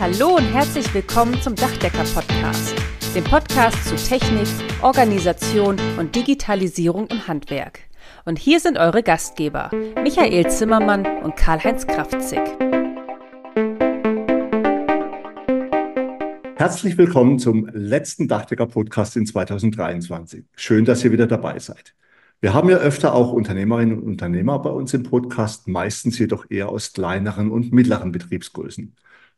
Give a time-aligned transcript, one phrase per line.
[0.00, 2.76] Hallo und herzlich willkommen zum Dachdecker-Podcast,
[3.16, 4.46] dem Podcast zu Technik,
[4.80, 7.80] Organisation und Digitalisierung im Handwerk.
[8.24, 12.38] Und hier sind eure Gastgeber, Michael Zimmermann und Karl-Heinz Kraftzig.
[16.54, 20.44] Herzlich willkommen zum letzten Dachdecker-Podcast in 2023.
[20.54, 21.96] Schön, dass ihr wieder dabei seid.
[22.40, 26.68] Wir haben ja öfter auch Unternehmerinnen und Unternehmer bei uns im Podcast, meistens jedoch eher
[26.68, 28.94] aus kleineren und mittleren Betriebsgrößen.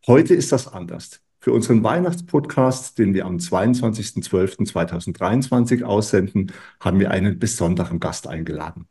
[0.06, 1.20] Heute ist das anders.
[1.40, 8.86] Für unseren Weihnachtspodcast, den wir am 22.12.2023 aussenden, haben wir einen besonderen Gast eingeladen.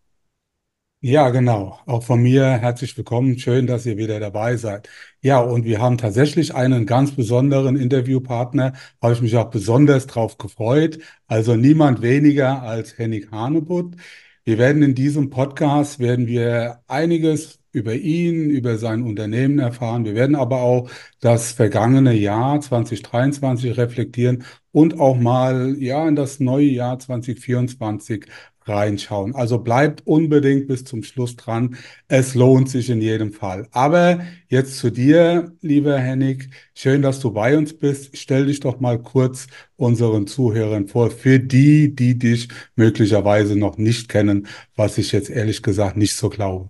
[1.02, 1.80] Ja, genau.
[1.86, 3.40] Auch von mir herzlich willkommen.
[3.40, 4.90] Schön, dass ihr wieder dabei seid.
[5.22, 8.74] Ja, und wir haben tatsächlich einen ganz besonderen Interviewpartner.
[9.02, 11.00] Habe ich mich auch besonders drauf gefreut.
[11.28, 13.96] Also niemand weniger als Henning Hanebutt.
[14.44, 20.06] Wir werden in diesem Podcast werden wir einiges über ihn, über sein Unternehmen erfahren.
[20.06, 26.40] Wir werden aber auch das vergangene Jahr 2023 reflektieren und auch mal ja in das
[26.40, 28.26] neue Jahr 2024
[28.70, 29.36] reinschauen.
[29.36, 31.76] Also bleibt unbedingt bis zum Schluss dran.
[32.08, 33.68] Es lohnt sich in jedem Fall.
[33.72, 36.50] Aber jetzt zu dir, lieber Hennig.
[36.74, 38.18] Schön, dass du bei uns bist.
[38.18, 44.08] Stell dich doch mal kurz unseren Zuhörern vor, für die, die dich möglicherweise noch nicht
[44.10, 46.70] kennen, was ich jetzt ehrlich gesagt nicht so glaube.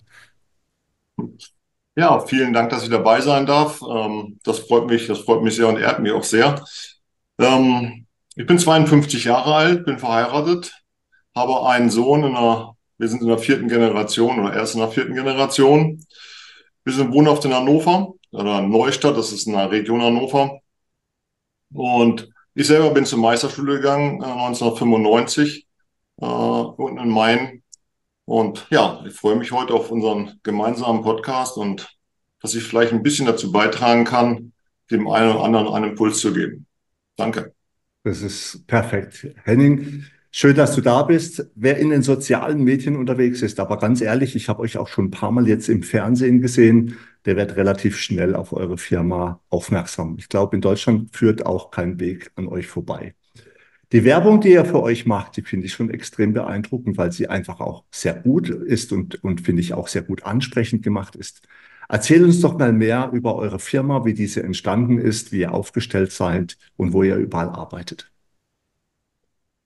[1.96, 3.82] Ja, vielen Dank, dass ich dabei sein darf.
[3.82, 6.64] Ähm, das freut mich, das freut mich sehr und ehrt mich auch sehr.
[7.40, 10.72] Ähm, ich bin 52 Jahre alt, bin verheiratet,
[11.36, 14.92] habe einen Sohn in einer, wir sind in der vierten Generation oder erst in der
[14.92, 16.06] vierten Generation.
[16.86, 20.60] Wir sind wohnhaft in Hannover oder Neustadt, das ist in der Region Hannover.
[21.74, 25.68] Und ich selber bin zur Meisterschule gegangen, äh, 1995,
[26.22, 27.59] äh, unten in Main
[28.30, 31.98] und ja, ich freue mich heute auf unseren gemeinsamen Podcast und
[32.40, 34.54] dass ich vielleicht ein bisschen dazu beitragen kann,
[34.92, 36.68] dem einen oder anderen einen Impuls zu geben.
[37.16, 37.56] Danke.
[38.04, 39.28] Das ist perfekt.
[39.46, 41.50] Henning, schön, dass du da bist.
[41.56, 45.06] Wer in den sozialen Medien unterwegs ist, aber ganz ehrlich, ich habe euch auch schon
[45.06, 50.18] ein paar Mal jetzt im Fernsehen gesehen, der wird relativ schnell auf eure Firma aufmerksam.
[50.20, 53.16] Ich glaube, in Deutschland führt auch kein Weg an euch vorbei.
[53.92, 57.28] Die Werbung, die er für euch macht, die finde ich schon extrem beeindruckend, weil sie
[57.28, 61.42] einfach auch sehr gut ist und, und finde ich auch sehr gut ansprechend gemacht ist.
[61.88, 66.12] Erzähl uns doch mal mehr über eure Firma, wie diese entstanden ist, wie ihr aufgestellt
[66.12, 68.12] seid und wo ihr überall arbeitet.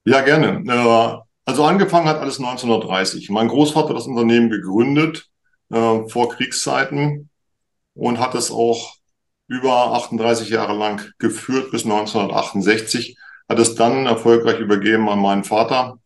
[0.05, 0.63] Ja, gerne.
[1.43, 3.29] Also angefangen hat alles 1930.
[3.29, 5.29] Mein Großvater hat das Unternehmen gegründet
[5.69, 7.29] äh, vor Kriegszeiten
[7.93, 8.95] und hat es auch
[9.47, 13.17] über 38 Jahre lang geführt bis 1968
[13.49, 15.99] hat es dann erfolgreich übergeben an meinen Vater,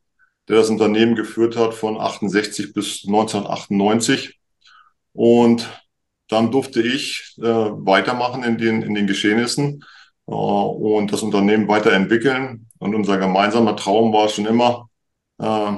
[0.47, 4.39] der das Unternehmen geführt hat von 68 bis 1998.
[5.13, 5.69] Und
[6.29, 9.83] dann durfte ich äh, weitermachen in den, in den Geschehnissen
[10.27, 12.67] äh, und das Unternehmen weiterentwickeln.
[12.79, 14.89] Und unser gemeinsamer Traum war schon immer,
[15.39, 15.73] äh,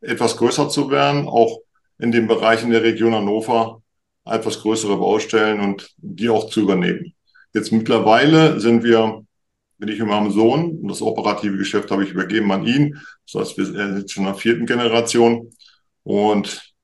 [0.00, 1.60] etwas größer zu werden, auch
[1.98, 3.82] in den Bereichen der Region Hannover
[4.24, 7.14] etwas größere Baustellen und die auch zu übernehmen.
[7.54, 9.24] Jetzt mittlerweile sind wir
[9.78, 12.98] bin ich mit meinem Sohn und das operative Geschäft habe ich übergeben an ihn.
[13.30, 15.50] Das heißt, wir sind schon in der vierten Generation.
[16.02, 16.74] Und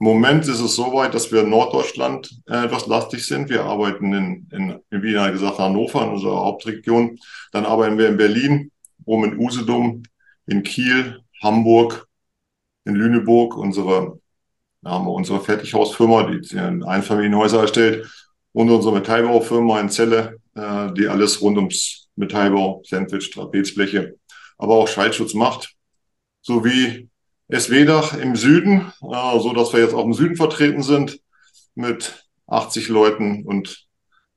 [0.00, 3.50] im Moment ist es so weit, dass wir in Norddeutschland äh, etwas lastig sind.
[3.50, 7.18] Wir arbeiten in, in, wie er gesagt, Hannover, in unserer Hauptregion.
[7.52, 8.70] Dann arbeiten wir in Berlin,
[9.04, 10.02] oben in Usedom,
[10.46, 12.06] in Kiel, Hamburg,
[12.86, 13.56] in Lüneburg.
[13.56, 14.18] Unsere,
[14.80, 18.10] da haben wir unsere Fertighausfirma, die Einfamilienhäuser erstellt.
[18.52, 24.16] Und unsere Metallbaufirma in Celle, äh, die alles rund ums Metallbau, Sandwich, Trapezbleche,
[24.58, 25.74] aber auch Schaltschutz macht,
[26.42, 27.08] sowie
[27.52, 31.20] SW-Dach im Süden, äh, so dass wir jetzt auch im Süden vertreten sind
[31.74, 33.86] mit 80 Leuten und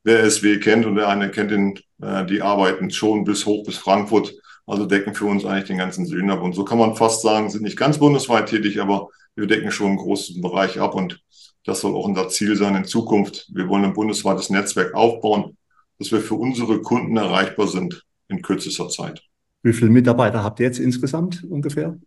[0.03, 3.77] wer SW kennt und der eine kennt den, äh, die arbeiten schon bis hoch bis
[3.77, 4.33] Frankfurt,
[4.65, 6.41] also decken für uns eigentlich den ganzen Süden ab.
[6.41, 9.87] Und so kann man fast sagen, sind nicht ganz bundesweit tätig, aber wir decken schon
[9.87, 11.21] einen großen Bereich ab und
[11.65, 13.47] das soll auch unser Ziel sein in Zukunft.
[13.53, 15.57] Wir wollen ein bundesweites Netzwerk aufbauen,
[15.99, 19.21] dass wir für unsere Kunden erreichbar sind in kürzester Zeit.
[19.61, 21.97] Wie viele Mitarbeiter habt ihr jetzt insgesamt ungefähr?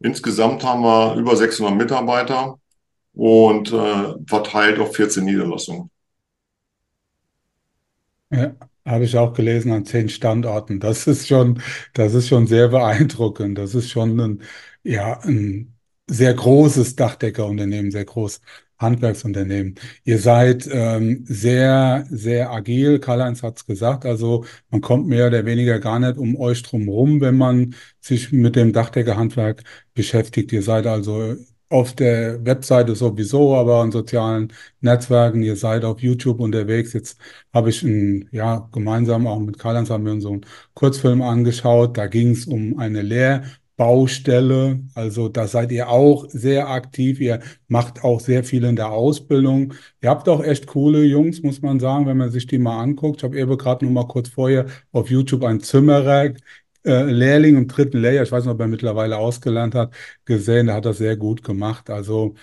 [0.00, 2.58] Insgesamt haben wir über 600 Mitarbeiter
[3.14, 5.90] und äh, verteilt auf 14 Niederlassungen.
[8.30, 8.54] Ja,
[8.84, 10.80] habe ich auch gelesen an zehn Standorten.
[10.80, 11.62] Das ist schon,
[11.94, 13.56] das ist schon sehr beeindruckend.
[13.56, 14.42] Das ist schon ein,
[14.82, 15.75] ja, ein
[16.08, 18.40] sehr großes Dachdeckerunternehmen, sehr groß.
[18.78, 19.76] Handwerksunternehmen.
[20.04, 22.98] Ihr seid ähm, sehr, sehr agil.
[22.98, 24.04] Karl-Heinz hat es gesagt.
[24.04, 28.32] Also man kommt mehr oder weniger gar nicht um euch drum rum, wenn man sich
[28.32, 29.62] mit dem Dachdeckerhandwerk
[29.94, 30.52] beschäftigt.
[30.52, 31.36] Ihr seid also
[31.68, 35.42] auf der Webseite sowieso, aber in sozialen Netzwerken.
[35.42, 36.92] Ihr seid auf YouTube unterwegs.
[36.92, 37.18] Jetzt
[37.52, 41.96] habe ich ein, ja, gemeinsam auch mit Karl-Heinz haben wir uns so einen Kurzfilm angeschaut.
[41.96, 43.02] Da ging es um eine
[43.78, 44.80] Lehrbaustelle.
[44.94, 47.20] Also da seid ihr auch sehr aktiv.
[47.20, 49.74] Ihr macht auch sehr viel in der Ausbildung.
[50.02, 53.18] Ihr habt auch echt coole Jungs, muss man sagen, wenn man sich die mal anguckt.
[53.18, 56.32] Ich habe eben gerade noch mal kurz vorher auf YouTube ein Zimmerer
[56.84, 59.92] äh, Lehrling im dritten Lehrjahr, ich weiß nicht, ob er mittlerweile ausgelernt hat,
[60.24, 61.90] gesehen, der hat das sehr gut gemacht.
[61.90, 62.34] Also,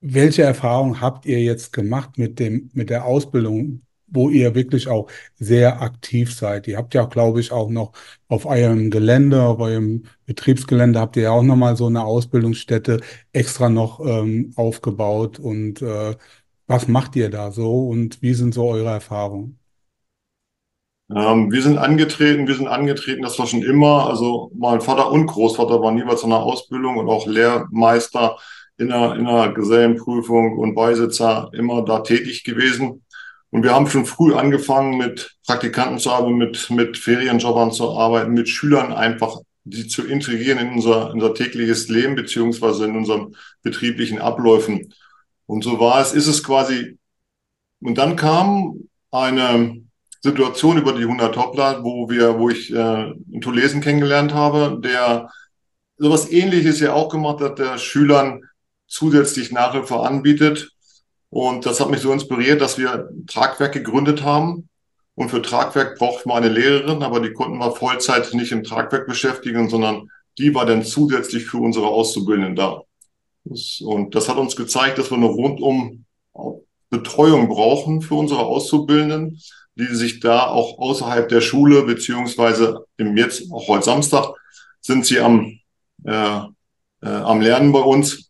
[0.00, 5.08] welche Erfahrungen habt ihr jetzt gemacht mit dem, mit der Ausbildung, wo ihr wirklich auch
[5.36, 6.66] sehr aktiv seid?
[6.68, 7.92] Ihr habt ja, glaube ich, auch noch
[8.28, 13.00] auf eurem Gelände, auf eurem Betriebsgelände habt ihr ja auch nochmal so eine Ausbildungsstätte
[13.32, 15.38] extra noch ähm, aufgebaut.
[15.38, 16.14] Und äh,
[16.66, 19.58] was macht ihr da so und wie sind so eure Erfahrungen?
[21.14, 25.26] Ähm, wir sind angetreten, wir sind angetreten, das war schon immer, also mein Vater und
[25.26, 28.36] Großvater waren jeweils in der Ausbildung und auch Lehrmeister
[28.76, 33.02] in der, in der Gesellenprüfung und Beisitzer immer da tätig gewesen.
[33.50, 38.32] Und wir haben schon früh angefangen, mit Praktikanten zu arbeiten, mit, mit Ferienjobbern zu arbeiten,
[38.32, 44.18] mit Schülern einfach, die zu integrieren in unser, unser tägliches Leben, beziehungsweise in unseren betrieblichen
[44.18, 44.92] Abläufen.
[45.46, 46.98] Und so war es, ist es quasi.
[47.80, 49.80] Und dann kam eine,
[50.20, 55.30] Situation über die 100 Topler, wo wir, wo ich äh, einen Tolesen kennengelernt habe, der
[55.96, 58.42] sowas ähnliches ja auch gemacht hat, der Schülern
[58.86, 60.72] zusätzlich Nachhilfe anbietet.
[61.30, 64.68] Und das hat mich so inspiriert, dass wir Tragwerk gegründet haben.
[65.14, 69.06] Und für Tragwerk braucht man eine Lehrerin, aber die konnten wir Vollzeit nicht im Tragwerk
[69.06, 72.82] beschäftigen, sondern die war dann zusätzlich für unsere Auszubildenden da.
[73.84, 76.04] Und das hat uns gezeigt, dass wir eine rundum
[76.90, 79.40] Betreuung brauchen für unsere Auszubildenden,
[79.74, 84.34] die sich da auch außerhalb der Schule, beziehungsweise im jetzt, auch heute Samstag,
[84.80, 85.58] sind sie am,
[86.04, 86.40] äh,
[87.02, 88.27] äh, am Lernen bei uns,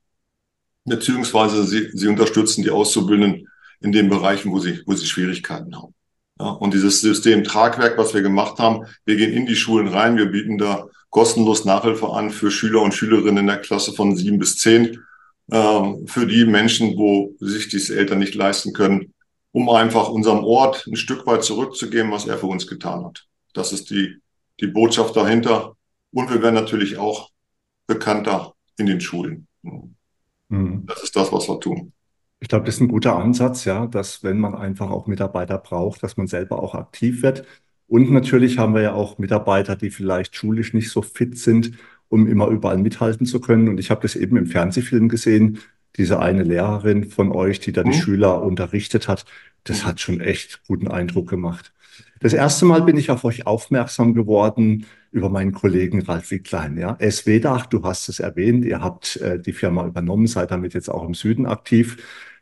[0.88, 3.48] beziehungsweise sie, sie unterstützen die Auszubildenden
[3.80, 5.94] in den Bereichen, wo sie, wo sie Schwierigkeiten haben.
[6.40, 10.16] Ja, und dieses System Tragwerk, was wir gemacht haben, wir gehen in die Schulen rein,
[10.16, 14.38] wir bieten da kostenlos Nachhilfe an für Schüler und Schülerinnen in der Klasse von sieben
[14.38, 15.02] bis zehn,
[15.50, 19.14] äh, für die Menschen, wo sich diese Eltern nicht leisten können,
[19.52, 23.24] um einfach unserem Ort ein Stück weit zurückzugeben, was er für uns getan hat.
[23.54, 24.16] Das ist die,
[24.60, 25.74] die Botschaft dahinter.
[26.12, 27.30] Und wir werden natürlich auch
[27.86, 29.46] bekannter in den Schulen.
[30.48, 30.84] Mhm.
[30.86, 31.92] Das ist das, was wir tun.
[32.40, 36.02] Ich glaube, das ist ein guter Ansatz, ja, dass wenn man einfach auch Mitarbeiter braucht,
[36.02, 37.44] dass man selber auch aktiv wird.
[37.88, 41.72] Und natürlich haben wir ja auch Mitarbeiter, die vielleicht schulisch nicht so fit sind,
[42.08, 43.68] um immer überall mithalten zu können.
[43.68, 45.58] Und ich habe das eben im Fernsehfilm gesehen,
[45.96, 47.94] diese eine Lehrerin von euch, die da die mhm.
[47.94, 49.24] Schüler unterrichtet hat,
[49.64, 51.72] das hat schon echt guten Eindruck gemacht.
[52.20, 54.86] Das erste Mal bin ich auf euch aufmerksam geworden
[55.18, 56.78] über meinen Kollegen Ralf Wicklein.
[56.78, 56.96] Ja.
[57.00, 61.04] SWDAC, du hast es erwähnt, ihr habt äh, die Firma übernommen, seid damit jetzt auch
[61.06, 61.98] im Süden aktiv.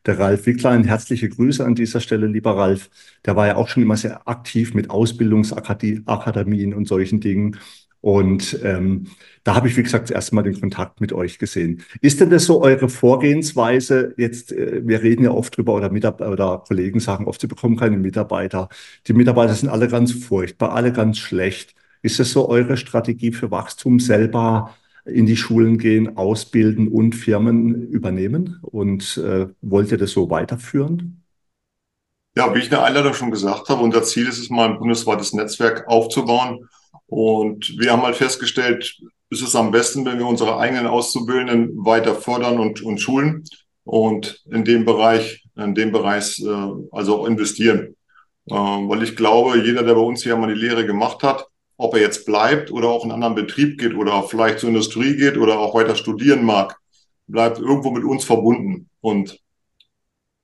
[0.07, 2.91] Der Ralf Wicklein, herzliche Grüße an dieser Stelle, lieber Ralf.
[3.25, 7.57] Der war ja auch schon immer sehr aktiv mit Ausbildungsakademien und solchen Dingen.
[8.01, 9.09] Und ähm,
[9.43, 11.83] da habe ich, wie gesagt, erst mal den Kontakt mit euch gesehen.
[12.01, 14.15] Ist denn das so eure Vorgehensweise?
[14.17, 17.77] Jetzt, äh, wir reden ja oft drüber, oder, Mitarbeiter, oder Kollegen sagen oft, sie bekommen
[17.77, 18.69] keine Mitarbeiter.
[19.09, 21.75] Die Mitarbeiter sind alle ganz furchtbar, alle ganz schlecht.
[22.07, 24.77] Ist das so eure Strategie für Wachstum, selber
[25.07, 28.61] in die Schulen gehen, ausbilden und Firmen übernehmen?
[28.63, 31.25] Und äh, wollt ihr das so weiterführen?
[32.37, 34.79] Ja, wie ich in der Einladung schon gesagt habe, unser Ziel ist es mal, ein
[34.79, 36.69] bundesweites Netzwerk aufzubauen
[37.07, 38.97] und wir haben halt festgestellt,
[39.31, 43.43] ist es am besten, wenn wir unsere eigenen Auszubildenden weiter fördern und, und schulen
[43.83, 47.97] und in dem Bereich, in dem Bereich äh, also auch investieren.
[48.49, 51.95] Äh, weil ich glaube, jeder, der bei uns hier mal die Lehre gemacht hat, ob
[51.95, 55.37] er jetzt bleibt oder auch in einen anderen Betrieb geht oder vielleicht zur Industrie geht
[55.37, 56.79] oder auch weiter studieren mag,
[57.27, 58.89] bleibt irgendwo mit uns verbunden.
[59.01, 59.39] Und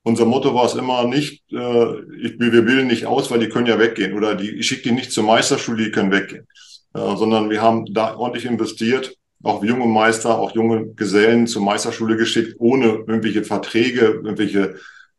[0.03, 3.67] unser Motto war es immer nicht, äh, ich, wir bilden nicht aus, weil die können
[3.67, 6.45] ja weggehen oder die, ich schicke die nicht zur Meisterschule, die können weggehen,
[6.93, 12.17] äh, sondern wir haben da ordentlich investiert, auch junge Meister, auch junge Gesellen zur Meisterschule
[12.17, 14.75] geschickt, ohne irgendwelche Verträge, irgendwelche,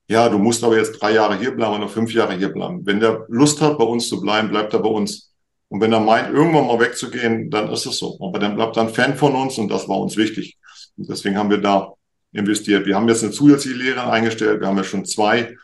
[0.09, 2.85] ja, du musst aber jetzt drei Jahre hier bleiben oder fünf Jahre hier bleiben.
[2.85, 5.34] Wenn der Lust hat, bei uns zu bleiben, bleibt er bei uns.
[5.75, 8.17] Und wenn er meint, irgendwann mal wegzugehen, dann ist es so.
[8.21, 10.57] Aber dann bleibt er ein Fan von uns und das war uns wichtig.
[10.97, 11.95] Und deswegen haben wir da
[12.31, 12.87] investiert.
[12.87, 15.57] Wir haben jetzt eine zusätzliche Lehre eingestellt, wir haben ja schon zwei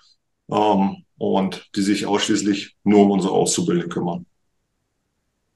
[0.51, 4.27] ähm, und die sich ausschließlich nur um unsere Auszubildenden kümmern.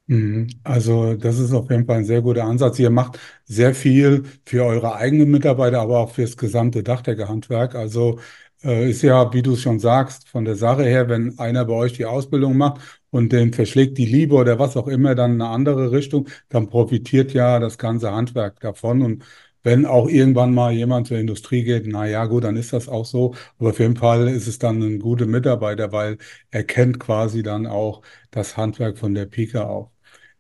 [0.07, 0.47] Mhm.
[0.63, 2.79] Also das ist auf jeden Fall ein sehr guter Ansatz.
[2.79, 7.75] Ihr macht sehr viel für eure eigenen Mitarbeiter, aber auch für das gesamte Dachdeckerhandwerk.
[7.75, 8.21] Also
[8.63, 11.75] äh, ist ja, wie du es schon sagst, von der Sache her, wenn einer bei
[11.75, 12.81] euch die Ausbildung macht
[13.15, 17.33] und dem verschlägt die Liebe oder was auch immer dann eine andere Richtung, dann profitiert
[17.33, 19.03] ja das ganze Handwerk davon.
[19.03, 19.25] Und
[19.63, 23.05] wenn auch irgendwann mal jemand zur Industrie geht, na ja, gut, dann ist das auch
[23.05, 23.35] so.
[23.59, 26.19] Aber auf jeden Fall ist es dann ein guter Mitarbeiter, weil
[26.51, 29.91] er kennt quasi dann auch das Handwerk von der Pike auf.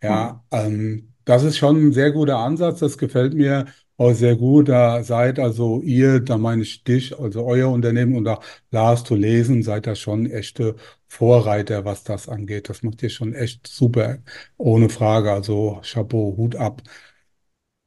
[0.03, 2.81] Ja, ähm, das ist schon ein sehr guter Ansatz.
[2.81, 4.69] Das gefällt mir auch sehr gut.
[4.69, 9.15] Da seid also ihr, da meine ich dich, also euer Unternehmen und auch Lars zu
[9.15, 10.77] lesen, seid da schon echte
[11.09, 12.69] Vorreiter, was das angeht.
[12.69, 14.19] Das macht ihr schon echt super,
[14.57, 15.33] ohne Frage.
[15.33, 16.83] Also Chapeau, Hut ab.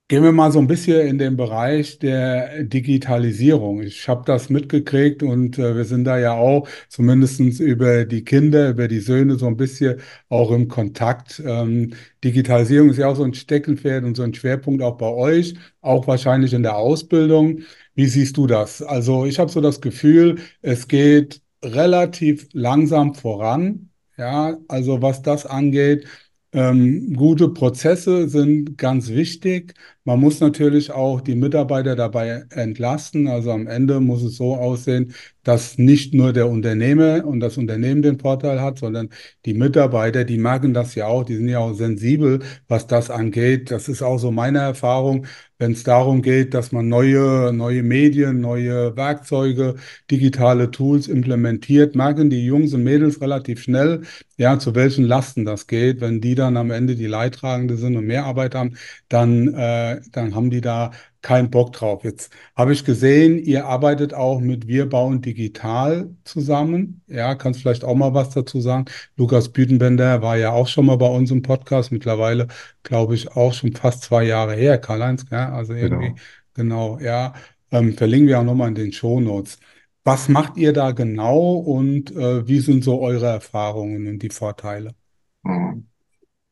[0.09, 3.81] Gehen wir mal so ein bisschen in den Bereich der Digitalisierung.
[3.81, 8.69] Ich habe das mitgekriegt und äh, wir sind da ja auch zumindestens über die Kinder,
[8.69, 9.99] über die Söhne so ein bisschen
[10.29, 11.41] auch im Kontakt.
[11.45, 15.55] Ähm, Digitalisierung ist ja auch so ein Steckenpferd und so ein Schwerpunkt auch bei euch,
[15.81, 17.63] auch wahrscheinlich in der Ausbildung.
[17.93, 18.81] Wie siehst du das?
[18.81, 23.89] Also ich habe so das Gefühl, es geht relativ langsam voran.
[24.17, 26.07] Ja, also was das angeht.
[26.53, 29.73] Ähm, gute Prozesse sind ganz wichtig.
[30.07, 33.27] Man muss natürlich auch die Mitarbeiter dabei entlasten.
[33.27, 38.01] Also am Ende muss es so aussehen, dass nicht nur der Unternehmer und das Unternehmen
[38.01, 39.09] den Vorteil hat, sondern
[39.45, 43.69] die Mitarbeiter, die merken das ja auch, die sind ja auch sensibel, was das angeht.
[43.69, 45.25] Das ist auch so meine Erfahrung,
[45.59, 49.75] wenn es darum geht, dass man neue, neue Medien, neue Werkzeuge,
[50.11, 54.01] digitale Tools implementiert, merken die Jungs und Mädels relativ schnell,
[54.37, 55.99] ja, zu welchen Lasten das geht.
[56.01, 58.75] Wenn die dann am Ende die Leidtragende sind und mehr Arbeit haben,
[59.09, 62.03] dann äh, dann haben die da keinen Bock drauf.
[62.03, 67.01] Jetzt habe ich gesehen, ihr arbeitet auch mit Wir bauen digital zusammen.
[67.07, 68.85] Ja, kannst vielleicht auch mal was dazu sagen.
[69.15, 71.91] Lukas Bütenbender war ja auch schon mal bei uns im Podcast.
[71.91, 72.47] Mittlerweile,
[72.83, 75.25] glaube ich, auch schon fast zwei Jahre her, Karl-Heinz.
[75.31, 76.15] Ja, also irgendwie,
[76.53, 77.33] genau, genau ja.
[77.71, 79.59] Ähm, verlinken wir auch nochmal in den Show Notes.
[80.03, 84.95] Was macht ihr da genau und äh, wie sind so eure Erfahrungen und die Vorteile?
[85.43, 85.86] Mhm.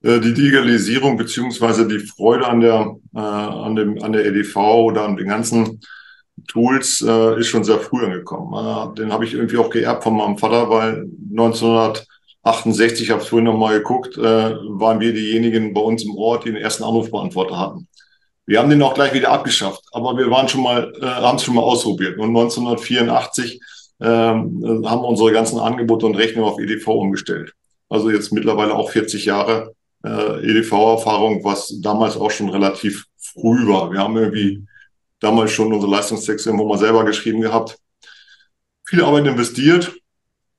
[0.05, 5.03] Äh, die Digitalisierung beziehungsweise die Freude an der, äh, an dem, an der EDV oder
[5.03, 5.81] an den ganzen
[6.47, 8.53] Tools äh, ist schon sehr früh angekommen.
[8.53, 13.29] Äh, den habe ich irgendwie auch geerbt von meinem Vater, weil 1968, ich habe es
[13.29, 17.57] vorhin nochmal geguckt, äh, waren wir diejenigen bei uns im Ort, die den ersten Anrufbeantworter
[17.57, 17.87] hatten.
[18.45, 21.43] Wir haben den auch gleich wieder abgeschafft, aber wir waren schon mal, äh, haben es
[21.43, 22.19] schon mal ausprobiert.
[22.19, 23.59] Und 1984
[24.01, 27.53] äh, haben wir unsere ganzen Angebote und Rechnungen auf EDV umgestellt.
[27.89, 33.91] Also jetzt mittlerweile auch 40 Jahre äh, EDV-Erfahrung, was damals auch schon relativ früh war.
[33.91, 34.65] Wir haben irgendwie
[35.19, 37.77] damals schon unsere Leistungstexte im Homer selber geschrieben gehabt,
[38.85, 39.95] viel Arbeit investiert.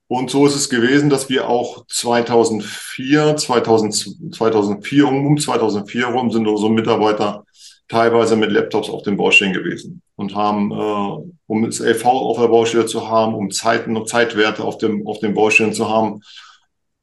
[0.09, 6.47] Und so ist es gewesen, dass wir auch 2004, 2000, 2004 um 2004 rum sind
[6.47, 7.43] unsere Mitarbeiter
[7.89, 12.47] teilweise mit Laptops auf den Baustellen gewesen und haben, äh, um das LV auf der
[12.47, 16.21] Baustelle zu haben, um Zeiten und Zeitwerte auf dem auf den Baustellen zu haben.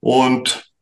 [0.00, 0.74] Und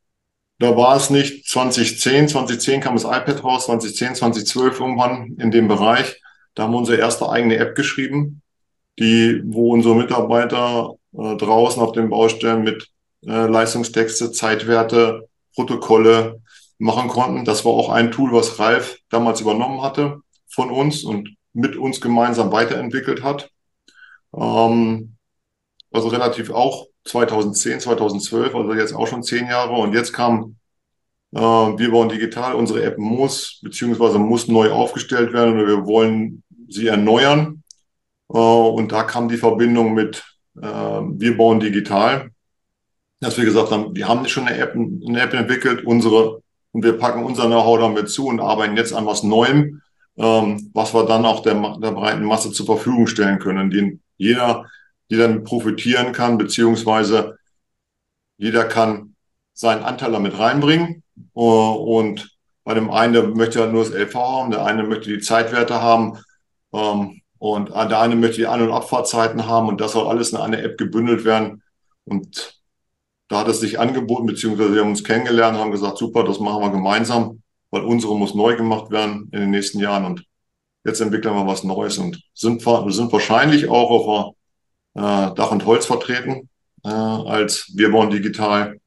[0.62, 5.68] da war es nicht 2010, 2010 kam das iPad raus, 2010, 2012 irgendwann in dem
[5.68, 6.20] Bereich.
[6.54, 8.42] Da haben wir unsere erste eigene App geschrieben,
[8.98, 12.88] die, wo unsere Mitarbeiter äh, draußen auf den Baustellen mit
[13.26, 16.40] äh, Leistungstexte, Zeitwerte, Protokolle
[16.78, 17.44] machen konnten.
[17.44, 22.00] Das war auch ein Tool, was Ralf damals übernommen hatte von uns und mit uns
[22.00, 23.50] gemeinsam weiterentwickelt hat.
[24.34, 25.11] Ähm,
[25.92, 29.72] also relativ auch 2010, 2012, also jetzt auch schon zehn Jahre.
[29.72, 30.56] Und jetzt kam
[31.32, 32.54] äh, Wir bauen digital.
[32.54, 37.62] Unsere App muss beziehungsweise muss neu aufgestellt werden oder wir wollen sie erneuern.
[38.32, 40.24] Äh, und da kam die Verbindung mit
[40.56, 42.30] äh, Wir bauen digital.
[43.20, 46.98] Dass wir gesagt haben, wir haben schon eine App, eine App entwickelt, unsere, und wir
[46.98, 49.80] packen unser Know-how damit zu und arbeiten jetzt an was Neuem,
[50.16, 54.66] ähm, was wir dann auch der, der breiten Masse zur Verfügung stellen können, den jeder
[55.12, 57.36] die dann profitieren kann, beziehungsweise
[58.38, 59.14] jeder kann
[59.52, 61.02] seinen Anteil damit reinbringen.
[61.36, 65.10] Äh, und bei dem einen, der möchte halt nur das LV haben, der eine möchte
[65.10, 66.18] die Zeitwerte haben
[66.72, 70.38] ähm, und der eine möchte die An- und Abfahrtzeiten haben und das soll alles in
[70.38, 71.62] eine App gebündelt werden.
[72.06, 72.58] Und
[73.28, 76.62] da hat es sich angeboten, beziehungsweise wir haben uns kennengelernt, haben gesagt, super, das machen
[76.62, 80.24] wir gemeinsam, weil unsere muss neu gemacht werden in den nächsten Jahren und
[80.86, 84.41] jetzt entwickeln wir was Neues und sind, sind wahrscheinlich auch auf äh,
[84.94, 86.48] Dach und Holz vertreten
[86.84, 88.78] äh, als Wir bauen digital,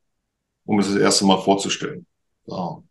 [0.66, 2.06] um es das erste Mal vorzustellen.
[2.46, 2.84] So.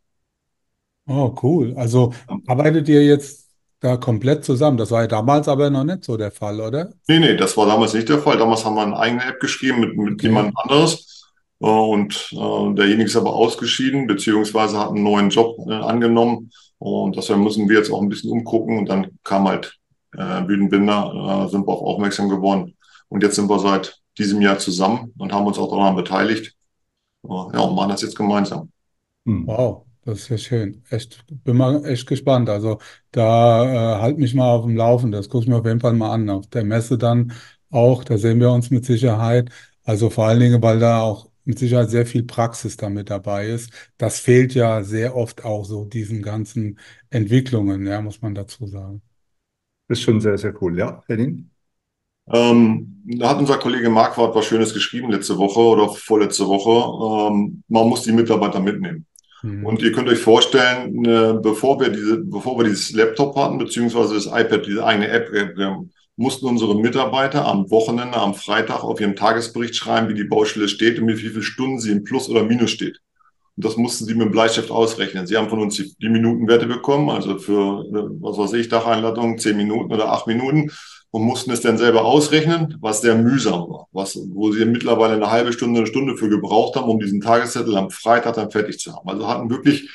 [1.07, 1.73] Oh, cool.
[1.77, 2.13] Also
[2.47, 3.45] arbeitet ihr jetzt
[3.79, 4.77] da komplett zusammen?
[4.77, 6.93] Das war ja damals aber noch nicht so der Fall, oder?
[7.07, 8.37] Nee, nee, das war damals nicht der Fall.
[8.37, 10.27] Damals haben wir eine eigene App geschrieben mit, mit okay.
[10.27, 11.31] jemand anderes.
[11.61, 16.51] Äh, und äh, derjenige ist aber ausgeschieden, beziehungsweise hat einen neuen Job äh, angenommen.
[16.79, 18.79] Und deshalb müssen wir jetzt auch ein bisschen umgucken.
[18.79, 19.77] Und dann kam halt
[20.17, 22.75] äh, Bühnenbinder, äh, sind wir auch aufmerksam geworden.
[23.09, 26.55] Und jetzt sind wir seit diesem Jahr zusammen und haben uns auch daran beteiligt.
[27.23, 27.29] Ja,
[27.61, 28.71] und machen das jetzt gemeinsam.
[29.25, 29.47] Hm.
[29.47, 30.83] Wow, Das ist ja schön.
[30.89, 32.49] Echt, bin mal echt gespannt.
[32.49, 32.79] Also
[33.11, 35.11] da äh, halt mich mal auf dem Laufen.
[35.11, 36.29] Das gucke ich mir auf jeden Fall mal an.
[36.29, 37.33] Auf der Messe dann
[37.71, 39.49] auch, da sehen wir uns mit Sicherheit.
[39.83, 43.71] Also vor allen Dingen, weil da auch mit Sicherheit sehr viel Praxis damit dabei ist.
[43.97, 49.01] Das fehlt ja sehr oft auch so diesen ganzen Entwicklungen, ja, muss man dazu sagen.
[49.87, 50.77] Das ist schon sehr, sehr cool.
[50.77, 51.49] Ja, Henning?
[52.31, 57.31] Ähm, da hat unser Kollege Marquardt was Schönes geschrieben letzte Woche oder vorletzte Woche.
[57.31, 59.05] Ähm, man muss die Mitarbeiter mitnehmen.
[59.43, 59.65] Mhm.
[59.65, 64.15] Und ihr könnt euch vorstellen, äh, bevor wir diese, bevor wir dieses Laptop hatten, beziehungsweise
[64.15, 65.85] das iPad, diese eigene App, wir
[66.17, 70.99] mussten unsere Mitarbeiter am Wochenende, am Freitag auf ihrem Tagesbericht schreiben, wie die Baustelle steht
[70.99, 73.01] und wie viele Stunden sie im Plus oder Minus steht.
[73.55, 75.27] Und das mussten sie mit dem Bleistift ausrechnen.
[75.27, 79.37] Sie haben von uns die, die Minutenwerte bekommen, also für, äh, was weiß ich, Dacheinladung,
[79.37, 80.71] zehn Minuten oder acht Minuten
[81.15, 85.31] und mussten es dann selber ausrechnen, was sehr mühsam war, was, wo sie mittlerweile eine
[85.31, 88.93] halbe Stunde, eine Stunde für gebraucht haben, um diesen Tageszettel am Freitag dann fertig zu
[88.93, 89.07] haben.
[89.07, 89.89] Also hatten wirklich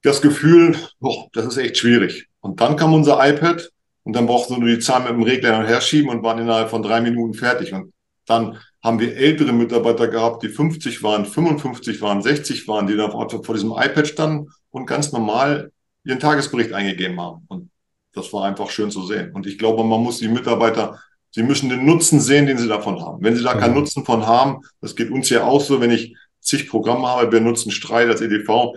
[0.00, 2.28] das Gefühl, boah, das ist echt schwierig.
[2.40, 3.70] Und dann kam unser iPad
[4.04, 6.38] und dann brauchten wir nur die Zahlen mit dem Regler und her schieben und waren
[6.38, 7.74] innerhalb von drei Minuten fertig.
[7.74, 7.92] Und
[8.24, 13.10] dann haben wir ältere Mitarbeiter gehabt, die 50 waren, 55 waren, 60 waren, die dann
[13.10, 15.72] vor diesem iPad standen und ganz normal
[16.04, 17.44] ihren Tagesbericht eingegeben haben.
[17.48, 17.68] Und
[18.12, 19.32] das war einfach schön zu sehen.
[19.32, 21.00] Und ich glaube, man muss die Mitarbeiter,
[21.30, 23.22] sie müssen den Nutzen sehen, den sie davon haben.
[23.22, 26.16] Wenn sie da keinen Nutzen von haben, das geht uns ja auch so, wenn ich
[26.40, 28.74] zig Programme habe, wir nutzen Streit als EDV,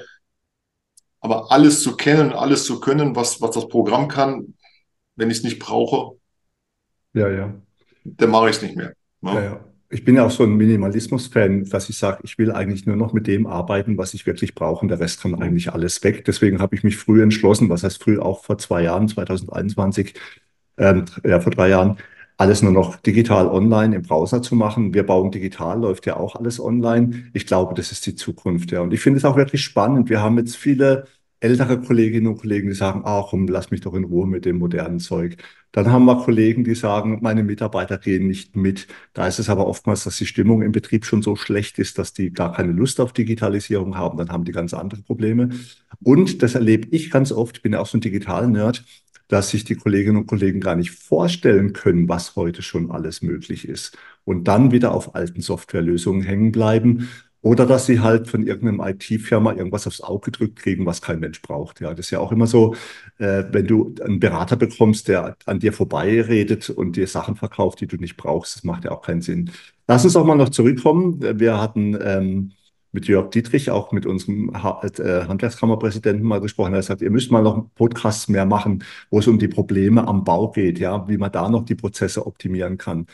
[1.20, 4.56] aber alles zu kennen, alles zu können, was, was das Programm kann,
[5.16, 6.18] wenn ich es nicht brauche,
[7.14, 7.54] ja, ja.
[8.04, 8.94] dann mache ich es nicht mehr.
[9.22, 9.34] Ne?
[9.34, 12.86] Ja, ja ich bin ja auch so ein Minimalismus-Fan, dass ich sage, ich will eigentlich
[12.86, 16.04] nur noch mit dem arbeiten, was ich wirklich brauche und der Rest kann eigentlich alles
[16.04, 16.26] weg.
[16.26, 20.16] Deswegen habe ich mich früh entschlossen, was heißt früh auch vor zwei Jahren, 2021,
[20.78, 21.98] ähm, ja vor drei Jahren,
[22.38, 24.94] alles nur noch digital online im Browser zu machen.
[24.94, 27.30] Wir bauen digital, läuft ja auch alles online.
[27.34, 28.82] Ich glaube, das ist die Zukunft, ja.
[28.82, 30.10] Und ich finde es auch wirklich spannend.
[30.10, 31.06] Wir haben jetzt viele
[31.40, 34.58] ältere Kolleginnen und Kollegen, die sagen, ah, komm, lass mich doch in Ruhe mit dem
[34.58, 35.38] modernen Zeug.
[35.72, 38.88] Dann haben wir Kollegen, die sagen, meine Mitarbeiter gehen nicht mit.
[39.14, 42.14] Da ist es aber oftmals, dass die Stimmung im Betrieb schon so schlecht ist, dass
[42.14, 44.18] die gar keine Lust auf Digitalisierung haben.
[44.18, 45.50] Dann haben die ganz andere Probleme.
[46.02, 48.86] Und das erlebe ich ganz oft, ich bin ja auch so ein Digital-Nerd,
[49.28, 53.68] dass sich die Kolleginnen und Kollegen gar nicht vorstellen können, was heute schon alles möglich
[53.68, 53.98] ist.
[54.24, 57.10] Und dann wieder auf alten Softwarelösungen hängen bleiben
[57.46, 61.44] oder dass sie halt von irgendeinem IT-Firma irgendwas aufs Auge gedrückt kriegen, was kein Mensch
[61.44, 61.80] braucht.
[61.80, 62.74] Ja, das ist ja auch immer so,
[63.20, 67.88] äh, wenn du einen Berater bekommst, der an dir vorbeiredet und dir Sachen verkauft, die
[67.88, 69.52] du nicht brauchst, das macht ja auch keinen Sinn.
[69.88, 71.20] Lass uns auch mal noch zurückkommen.
[71.40, 72.54] Wir hatten ähm,
[72.92, 76.74] mit Jörg Dietrich, auch mit unserem äh, Handwerkskammerpräsidenten mal gesprochen.
[76.74, 80.24] Er gesagt, ihr müsst mal noch Podcasts mehr machen, wo es um die Probleme am
[80.24, 83.06] Bau geht, ja, wie man da noch die Prozesse optimieren kann.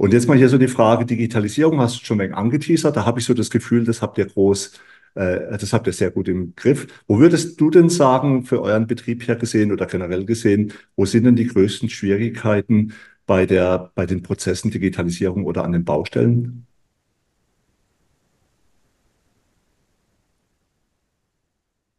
[0.00, 2.96] Und jetzt mal hier so die Frage Digitalisierung, hast du schon ein wenig angeteasert.
[2.96, 4.80] Da habe ich so das Gefühl, das habt ihr groß,
[5.14, 6.86] äh, das habt ihr sehr gut im Griff.
[7.06, 11.24] Wo würdest du denn sagen, für euren Betrieb her gesehen oder generell gesehen, wo sind
[11.24, 12.94] denn die größten Schwierigkeiten
[13.26, 16.66] bei der, bei den Prozessen Digitalisierung oder an den Baustellen?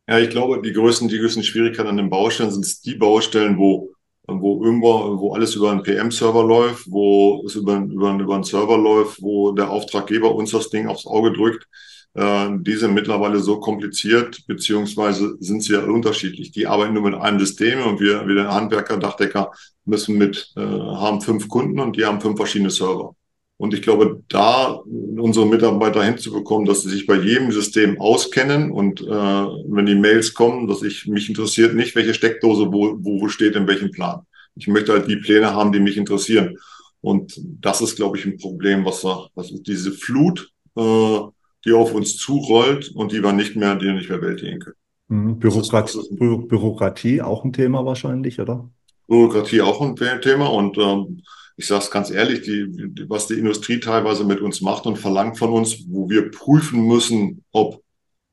[0.10, 3.94] Ja, ich glaube, die größten, die größten Schwierigkeiten an den Baustellen sind die Baustellen, wo
[4.28, 8.78] wo irgendwo, wo alles über einen PM-Server läuft, wo es über, über, über einen Server
[8.78, 11.68] läuft, wo der Auftraggeber uns das Ding aufs Auge drückt.
[12.14, 16.52] Äh, die sind mittlerweile so kompliziert, beziehungsweise sind sie ja unterschiedlich.
[16.52, 19.52] Die arbeiten nur mit einem System und wir, wir Handwerker, Dachdecker,
[19.86, 23.16] müssen mit, äh, haben fünf Kunden und die haben fünf verschiedene Server.
[23.62, 24.82] Und ich glaube, da
[25.20, 30.34] unsere Mitarbeiter hinzubekommen, dass sie sich bei jedem System auskennen und äh, wenn die Mails
[30.34, 34.22] kommen, dass ich mich interessiert nicht, welche Steckdose wo, wo steht in welchem Plan.
[34.56, 36.58] Ich möchte halt die Pläne haben, die mich interessieren.
[37.02, 39.04] Und das ist, glaube ich, ein Problem, was,
[39.36, 41.20] was ist diese Flut, äh,
[41.64, 44.76] die auf uns zurollt und die wir nicht mehr, die wir nicht mehr bewältigen können.
[45.10, 45.38] Mhm.
[45.38, 48.72] Bürokratie, das ist, das ist Bürokratie auch ein Thema wahrscheinlich, oder?
[49.08, 51.22] Bürokratie auch ein Thema und ähm,
[51.58, 55.38] ich sage es ganz ehrlich, die, was die Industrie teilweise mit uns macht und verlangt
[55.38, 57.84] von uns, wo wir prüfen müssen, ob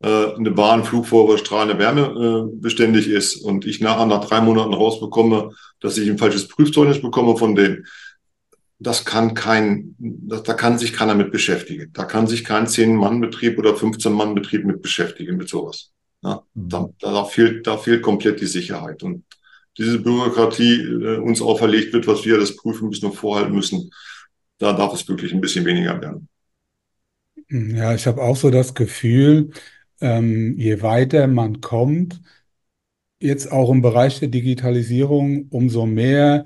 [0.01, 4.73] äh, eine Bahn, Flugvorbe, strahlende Wärme äh, beständig ist und ich nachher nach drei Monaten
[4.73, 5.51] rausbekomme,
[5.81, 7.87] dass ich ein falsches Prüfzeugnis bekomme von denen.
[8.79, 11.91] Das kann kein, das, da kann sich keiner mit beschäftigen.
[11.95, 15.91] Da kann sich kein 10-Mann-Betrieb oder 15-Mann-Betrieb mit beschäftigen, mit sowas.
[16.23, 19.03] Ja, da, da, fehlt, da fehlt komplett die Sicherheit.
[19.03, 19.25] Und
[19.79, 23.91] diese Bürokratie äh, uns auferlegt wird, was wir das prüfen müssen und vorhalten müssen,
[24.59, 26.29] da darf es wirklich ein bisschen weniger werden.
[27.51, 29.51] Ja, ich habe auch so das Gefühl,
[30.01, 32.21] ähm, je weiter man kommt,
[33.21, 36.45] jetzt auch im Bereich der Digitalisierung, umso mehr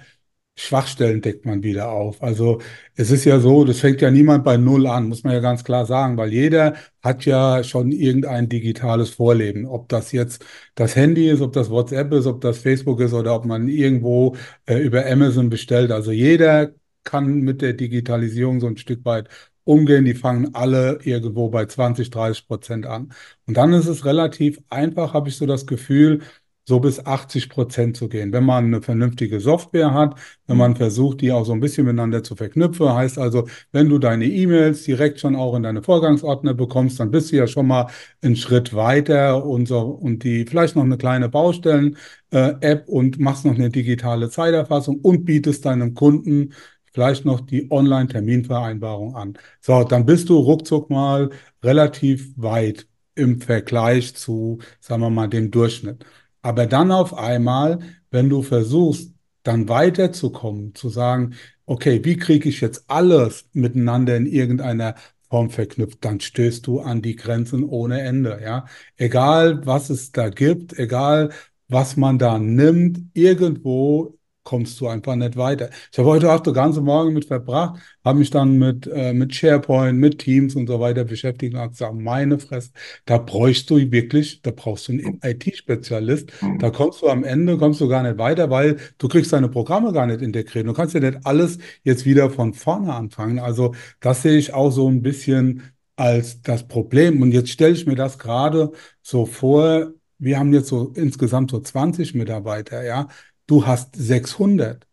[0.63, 2.23] Schwachstellen deckt man wieder auf.
[2.23, 2.61] Also
[2.95, 5.65] es ist ja so, das fängt ja niemand bei Null an, muss man ja ganz
[5.65, 9.67] klar sagen, weil jeder hat ja schon irgendein digitales Vorleben.
[9.67, 10.45] Ob das jetzt
[10.75, 14.37] das Handy ist, ob das WhatsApp ist, ob das Facebook ist oder ob man irgendwo
[14.67, 15.91] äh, über Amazon bestellt.
[15.91, 16.73] Also jeder
[17.05, 19.29] kann mit der Digitalisierung so ein Stück weit
[19.65, 20.05] umgehen.
[20.05, 23.13] Die fangen alle irgendwo bei 20, 30 Prozent an.
[23.47, 26.23] Und dann ist es relativ einfach, habe ich so das Gefühl,
[26.65, 28.33] so bis 80 Prozent zu gehen.
[28.33, 32.23] Wenn man eine vernünftige Software hat, wenn man versucht, die auch so ein bisschen miteinander
[32.23, 37.01] zu verknüpfen, heißt also, wenn du deine E-Mails direkt schon auch in deine Vorgangsordner bekommst,
[37.01, 37.89] dann bist du ja schon mal
[38.23, 43.55] einen Schritt weiter und so, und die vielleicht noch eine kleine Baustellen-App und machst noch
[43.55, 46.53] eine digitale Zeiterfassung und bietest deinem Kunden
[46.93, 49.39] vielleicht noch die Online-Terminvereinbarung an.
[49.61, 51.31] So, dann bist du ruckzuck mal
[51.63, 56.05] relativ weit im Vergleich zu, sagen wir mal, dem Durchschnitt.
[56.43, 57.79] Aber dann auf einmal,
[58.11, 61.35] wenn du versuchst, dann weiterzukommen, zu sagen,
[61.67, 64.95] okay, wie kriege ich jetzt alles miteinander in irgendeiner
[65.29, 68.67] Form verknüpft, dann stößt du an die Grenzen ohne Ende, ja.
[68.97, 71.31] Egal, was es da gibt, egal,
[71.69, 75.71] was man da nimmt, irgendwo kommst du einfach nicht weiter.
[75.91, 79.35] Ich habe heute auch den ganzen Morgen mit verbracht, habe mich dann mit, äh, mit
[79.35, 82.71] SharePoint, mit Teams und so weiter beschäftigt und habe gesagt, meine Fresse,
[83.05, 86.33] da bräuchst du wirklich, da brauchst du einen IT-Spezialist.
[86.59, 89.93] Da kommst du am Ende, kommst du gar nicht weiter, weil du kriegst deine Programme
[89.93, 90.67] gar nicht integriert.
[90.67, 93.39] Du kannst ja nicht alles jetzt wieder von vorne anfangen.
[93.39, 95.63] Also das sehe ich auch so ein bisschen
[95.97, 97.23] als das Problem.
[97.23, 101.61] Und jetzt stelle ich mir das gerade so vor, wir haben jetzt so insgesamt so
[101.61, 103.09] 20 Mitarbeiter, ja
[103.53, 104.87] du hast 600,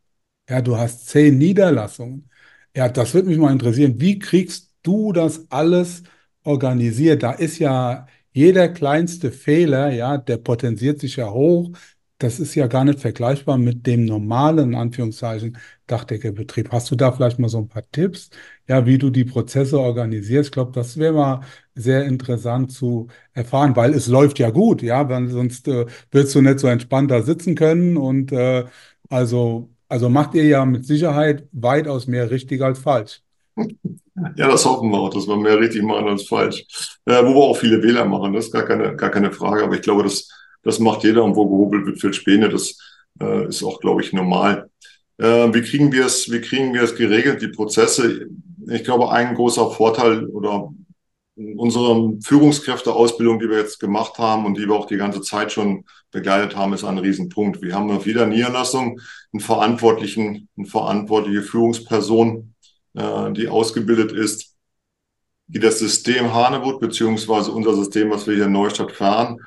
[0.49, 2.29] ja, du hast 10 Niederlassungen.
[2.75, 3.99] Ja, das würde mich mal interessieren.
[4.01, 6.03] Wie kriegst du das alles
[6.43, 7.23] organisiert?
[7.23, 11.71] Da ist ja jeder kleinste Fehler, ja, der potenziert sich ja hoch.
[12.17, 16.69] Das ist ja gar nicht vergleichbar mit dem normalen, Anführungszeichen, Dachdeckerbetrieb.
[16.71, 18.29] Hast du da vielleicht mal so ein paar Tipps,
[18.67, 20.49] ja, wie du die Prozesse organisierst?
[20.49, 21.41] Ich glaube, das wäre mal
[21.79, 26.41] sehr interessant zu erfahren, weil es läuft ja gut, ja, weil sonst äh, würdest du
[26.41, 27.97] nicht so entspannt da sitzen können.
[27.97, 28.65] Und äh,
[29.09, 33.21] also, also macht ihr ja mit Sicherheit weitaus mehr richtig als falsch.
[34.35, 36.65] Ja, das hoffen wir auch, dass wir mehr richtig machen als falsch.
[37.05, 39.63] Äh, wo wir auch viele Wähler machen, das ist gar keine, gar keine Frage.
[39.63, 40.29] Aber ich glaube, das
[40.63, 42.49] das macht jeder und wo gehobelt wird, fällt Späne.
[42.49, 42.77] Das
[43.21, 44.69] äh, ist auch, glaube ich, normal.
[45.17, 48.27] Äh, wie kriegen wir es, wie kriegen wir es geregelt, die Prozesse?
[48.67, 50.71] Ich glaube, ein großer Vorteil oder
[51.55, 55.85] unsere Führungskräfteausbildung, die wir jetzt gemacht haben und die wir auch die ganze Zeit schon
[56.11, 57.61] begleitet haben, ist ein Riesenpunkt.
[57.61, 58.99] Wir haben auf jeder Niederlassung
[59.31, 62.53] einen verantwortlichen, eine verantwortliche Führungsperson,
[62.95, 64.55] äh, die ausgebildet ist,
[65.47, 69.39] die das System Hanewut beziehungsweise unser System, was wir hier in Neustadt fahren,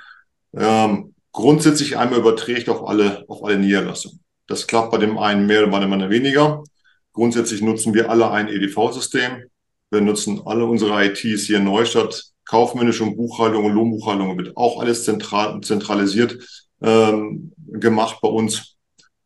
[0.55, 4.21] ähm, grundsätzlich einmal überträgt auf alle, auf alle Niederlassungen.
[4.47, 6.65] Das klappt bei dem einen mehr, bei dem anderen weniger.
[7.13, 9.45] Grundsätzlich nutzen wir alle ein EDV-System.
[9.93, 12.25] Wir nutzen alle unsere ITs hier in Neustadt.
[12.47, 16.39] Kaufmännische und Buchhaltung und Lohnbuchhaltung wird auch alles zentral, zentralisiert
[16.81, 18.77] ähm, gemacht bei uns.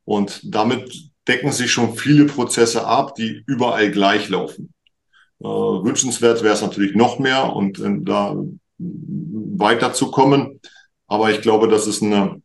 [0.05, 0.93] Und damit
[1.29, 4.73] decken sich schon viele Prozesse ab, die überall gleich laufen.
[5.39, 8.37] Äh, wünschenswert wäre es natürlich noch mehr und äh, da
[8.79, 10.61] weiterzukommen.
[11.07, 12.43] Aber ich glaube, das ist eine,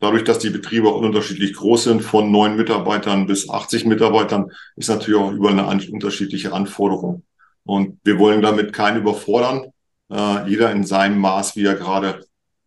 [0.00, 5.20] dadurch, dass die Betriebe unterschiedlich groß sind, von neun Mitarbeitern bis 80 Mitarbeitern, ist natürlich
[5.20, 7.22] auch über eine unterschiedliche Anforderung.
[7.64, 9.70] Und wir wollen damit keinen überfordern.
[10.10, 12.24] Äh, jeder in seinem Maß, wie er gerade,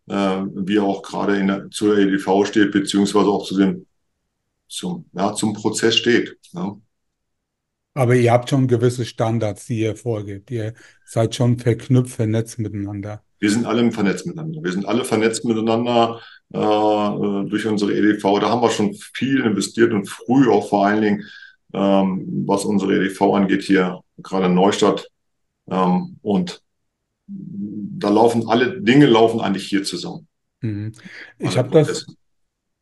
[0.08, 3.86] äh, wie er auch gerade in der, zur EDV steht, beziehungsweise auch zu dem,
[4.68, 6.36] zum, ja, zum Prozess steht.
[6.52, 6.76] Ja.
[7.94, 10.50] Aber ihr habt schon gewisse Standards, die ihr vorgebt.
[10.50, 13.22] Ihr seid schon verknüpft, vernetzt miteinander.
[13.38, 14.62] Wir sind alle vernetzt miteinander.
[14.62, 16.20] Wir sind alle vernetzt miteinander
[16.52, 18.40] äh, äh durch unsere EDV.
[18.40, 21.24] Da haben wir schon viel investiert und früh auch vor allen Dingen,
[21.72, 25.08] ähm, was unsere EDV angeht, hier gerade in Neustadt.
[25.68, 26.62] Ähm, und
[27.26, 30.26] da laufen alle Dinge laufen eigentlich hier zusammen.
[30.60, 30.92] Mhm.
[31.38, 32.06] Ich habe das,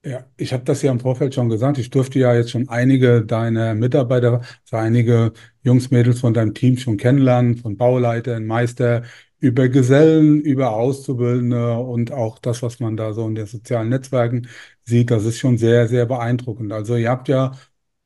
[0.05, 1.79] ja, ich habe das ja im Vorfeld schon gesagt.
[1.79, 6.77] Ich durfte ja jetzt schon einige deiner Mitarbeiter, also einige Jungs, Mädels von deinem Team
[6.77, 9.03] schon kennenlernen, von Bauleitern, Meister,
[9.39, 14.49] über Gesellen, über Auszubildende und auch das, was man da so in den sozialen Netzwerken
[14.85, 16.73] sieht, das ist schon sehr, sehr beeindruckend.
[16.73, 17.53] Also ihr habt ja,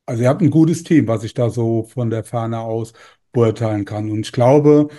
[0.05, 2.93] also ihr habt ein gutes Team, was ich da so von der Ferne aus
[3.31, 4.09] beurteilen kann.
[4.09, 4.89] Und ich glaube,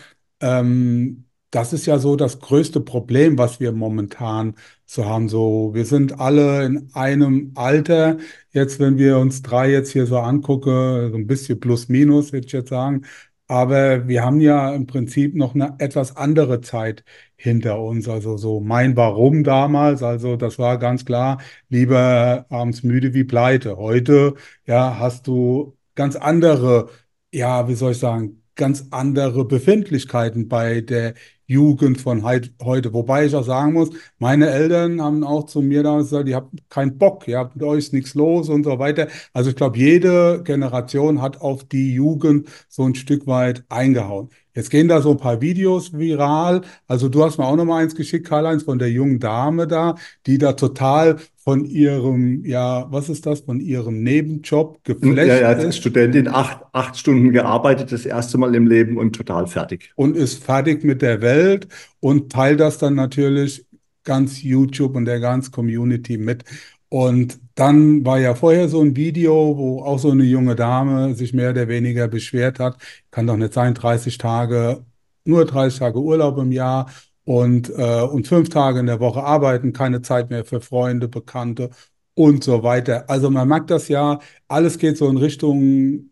[0.41, 5.29] ähm, das ist ja so das größte Problem, was wir momentan so haben.
[5.29, 8.19] So, wir sind alle in einem Alter.
[8.51, 12.47] Jetzt, wenn wir uns drei jetzt hier so angucken, so ein bisschen plus minus, würde
[12.47, 13.03] ich jetzt sagen.
[13.47, 17.03] aber wir haben ja im Prinzip noch eine etwas andere Zeit
[17.37, 18.09] hinter uns.
[18.09, 21.39] Also so mein Warum damals, also das war ganz klar,
[21.71, 23.77] lieber abends müde wie pleite.
[23.79, 24.35] Heute,
[24.67, 26.91] ja, hast du ganz andere,
[27.33, 31.15] ja, wie soll ich sagen, ganz andere Befindlichkeiten bei der
[31.47, 32.93] Jugend von heute.
[32.93, 36.53] Wobei ich auch sagen muss, meine Eltern haben auch zu mir damals gesagt, ihr habt
[36.69, 39.09] keinen Bock, ihr habt mit euch nichts los und so weiter.
[39.33, 44.29] Also ich glaube, jede Generation hat auf die Jugend so ein Stück weit eingehauen.
[44.59, 46.63] Jetzt gehen da so ein paar Videos viral.
[46.89, 49.95] Also du hast mir auch noch mal eins geschickt, Karl-Heinz, von der jungen Dame da,
[50.27, 55.47] die da total von ihrem, ja, was ist das, von ihrem Nebenjob geflasht ja, ja,
[55.47, 59.93] als Studentin acht, acht Stunden gearbeitet, das erste Mal im Leben und total fertig.
[59.95, 61.69] Und ist fertig mit der Welt
[62.01, 63.65] und teilt das dann natürlich
[64.03, 66.43] ganz YouTube und der ganz Community mit.
[66.91, 71.35] Und dann war ja vorher so ein Video, wo auch so eine junge Dame sich
[71.35, 72.79] mehr oder weniger beschwert hat.
[73.11, 74.85] Kann doch nicht sein, 30 Tage,
[75.25, 76.91] nur 30 Tage Urlaub im Jahr
[77.25, 81.71] und, äh, und fünf Tage in der Woche arbeiten, keine Zeit mehr für Freunde, Bekannte
[82.15, 83.09] und so weiter.
[83.11, 86.11] Also man merkt das ja, alles geht so in Richtung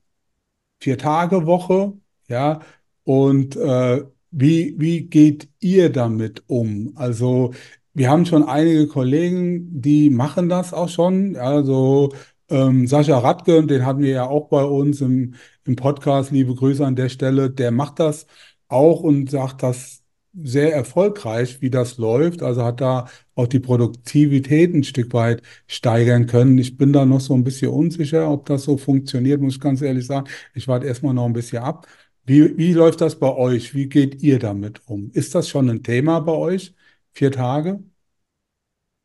[0.80, 1.94] Vier-Tage-Woche,
[2.28, 2.60] ja.
[3.04, 6.92] Und äh, wie, wie geht ihr damit um?
[6.96, 7.54] Also
[7.96, 11.36] wir haben schon einige Kollegen, die machen das auch schon.
[11.36, 12.12] Also
[12.50, 16.84] ähm, Sascha Radke, den hatten wir ja auch bei uns im, im Podcast, liebe Grüße
[16.84, 18.26] an der Stelle, der macht das
[18.68, 20.02] auch und sagt, dass
[20.42, 22.42] sehr erfolgreich, wie das läuft.
[22.42, 26.58] Also hat da auch die Produktivität ein Stück weit steigern können.
[26.58, 29.80] Ich bin da noch so ein bisschen unsicher, ob das so funktioniert, muss ich ganz
[29.80, 30.28] ehrlich sagen.
[30.54, 31.86] Ich warte erstmal noch ein bisschen ab.
[32.26, 33.74] Wie, wie läuft das bei euch?
[33.74, 35.10] Wie geht ihr damit um?
[35.12, 36.74] Ist das schon ein Thema bei euch?
[37.16, 37.82] Vier Tage?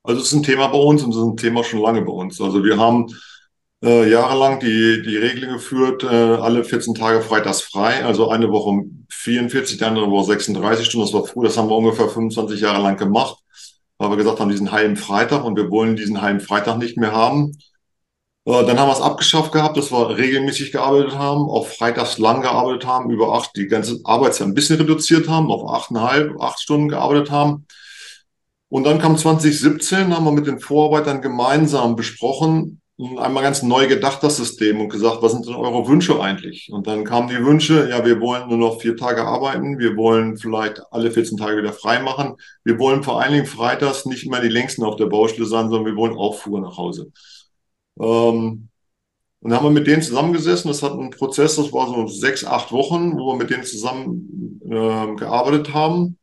[0.04, 2.12] Also es ist ein Thema bei uns und es ist ein Thema schon lange bei
[2.12, 2.42] uns.
[2.42, 3.08] Also wir haben
[3.82, 8.84] äh, jahrelang die, die Regel geführt, äh, alle 14 Tage freitags frei, also eine Woche
[9.10, 11.06] 44, die andere Woche 36 Stunden.
[11.06, 13.38] Das war früh, das haben wir ungefähr 25 Jahre lang gemacht,
[13.98, 17.14] weil wir gesagt haben, diesen heilen Freitag und wir wollen diesen heilen Freitag nicht mehr
[17.14, 17.54] haben.
[18.44, 22.42] Äh, dann haben wir es abgeschafft gehabt, dass wir regelmäßig gearbeitet haben, auch freitags lang
[22.42, 26.90] gearbeitet haben, über acht, die ganze Arbeitszeit ein bisschen reduziert haben, auf achteinhalb, acht Stunden
[26.90, 27.66] gearbeitet haben.
[28.72, 32.80] Und dann kam 2017, haben wir mit den Vorarbeitern gemeinsam besprochen,
[33.18, 36.70] einmal ganz neu gedacht, das System, und gesagt, was sind denn eure Wünsche eigentlich?
[36.72, 40.38] Und dann kamen die Wünsche, ja, wir wollen nur noch vier Tage arbeiten, wir wollen
[40.38, 44.40] vielleicht alle 14 Tage wieder frei machen, wir wollen vor allen Dingen freitags nicht immer
[44.40, 47.12] die längsten auf der Baustelle sein, sondern wir wollen Auffuhr nach Hause.
[48.00, 48.70] Ähm,
[49.42, 52.46] und dann haben wir mit denen zusammengesessen, das hat ein Prozess, das war so sechs,
[52.46, 56.18] acht Wochen, wo wir mit denen zusammen äh, gearbeitet haben.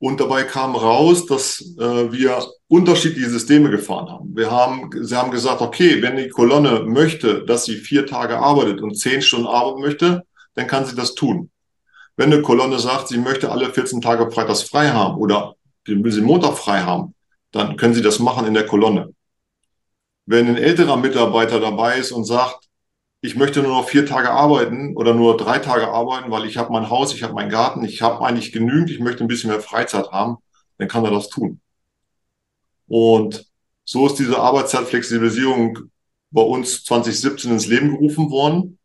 [0.00, 4.36] Und dabei kam raus, dass äh, wir unterschiedliche Systeme gefahren haben.
[4.36, 8.80] Wir haben, sie haben gesagt, okay, wenn die Kolonne möchte, dass sie vier Tage arbeitet
[8.80, 10.22] und zehn Stunden arbeiten möchte,
[10.54, 11.50] dann kann sie das tun.
[12.16, 15.54] Wenn eine Kolonne sagt, sie möchte alle 14 Tage freitags frei haben oder
[15.86, 17.14] will sie Montag frei haben,
[17.52, 19.14] dann können sie das machen in der Kolonne.
[20.26, 22.67] Wenn ein älterer Mitarbeiter dabei ist und sagt,
[23.28, 26.72] ich möchte nur noch vier Tage arbeiten oder nur drei Tage arbeiten, weil ich habe
[26.72, 29.60] mein Haus, ich habe meinen Garten, ich habe eigentlich genügend, ich möchte ein bisschen mehr
[29.60, 30.38] Freizeit haben,
[30.78, 31.60] dann kann er das tun.
[32.86, 33.44] Und
[33.84, 35.78] so ist diese Arbeitszeitflexibilisierung
[36.30, 38.78] bei uns 2017 ins Leben gerufen worden.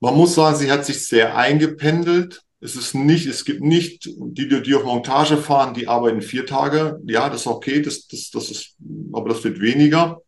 [0.00, 2.42] Man muss sagen, sie hat sich sehr eingependelt.
[2.58, 6.98] Es ist nicht, es gibt nicht die, die auf Montage fahren, die arbeiten vier Tage.
[7.06, 8.74] Ja, das ist okay, das, das, das ist,
[9.12, 10.20] aber das wird weniger.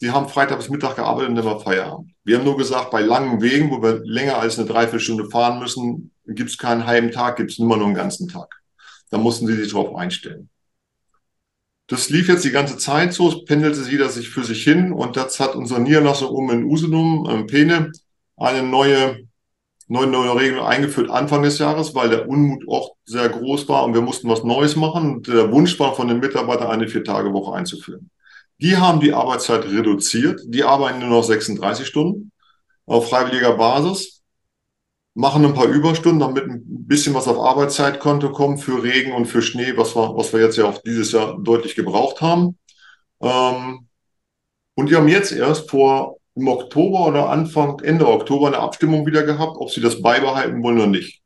[0.00, 2.12] Die haben Freitag bis Mittag gearbeitet und dann war Feierabend.
[2.24, 6.10] Wir haben nur gesagt, bei langen Wegen, wo wir länger als eine Dreiviertelstunde fahren müssen,
[6.26, 8.48] gibt es keinen halben Tag, gibt es immer nur einen ganzen Tag.
[9.10, 10.48] Da mussten sie sich darauf einstellen.
[11.86, 15.16] Das lief jetzt die ganze Zeit so, es pendelte wieder sich für sich hin und
[15.16, 17.92] das hat unsere Niederlassung um in Usedom, ähm, Pene,
[18.36, 19.28] eine neue,
[19.86, 23.92] neue, neue Regel eingeführt Anfang des Jahres, weil der Unmut auch sehr groß war und
[23.92, 25.16] wir mussten was Neues machen.
[25.16, 28.10] Und der Wunsch war von den Mitarbeitern, eine Vier-Tage-Woche einzuführen.
[28.64, 30.40] Die haben die Arbeitszeit reduziert.
[30.46, 32.32] Die arbeiten nur noch 36 Stunden
[32.86, 34.22] auf freiwilliger Basis,
[35.12, 39.42] machen ein paar Überstunden, damit ein bisschen was auf Arbeitszeitkonto kommt für Regen und für
[39.42, 42.56] Schnee, was wir, was wir jetzt ja auch dieses Jahr deutlich gebraucht haben.
[43.20, 43.86] Ähm,
[44.76, 49.24] und die haben jetzt erst vor im Oktober oder Anfang, Ende Oktober eine Abstimmung wieder
[49.24, 51.20] gehabt, ob sie das beibehalten wollen oder nicht.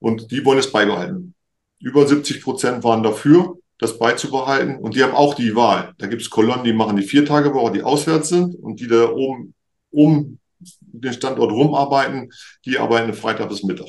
[0.00, 1.36] Und die wollen es beibehalten.
[1.78, 4.76] Über 70 Prozent waren dafür das beizubehalten.
[4.76, 5.92] Und die haben auch die Wahl.
[5.98, 8.86] Da gibt es Kolonnen, die machen die vier Tage Woche, die auswärts sind und die
[8.86, 9.54] da oben
[9.90, 10.38] um
[10.80, 12.30] den Standort rumarbeiten,
[12.64, 13.88] die arbeiten Freitag bis Mittag.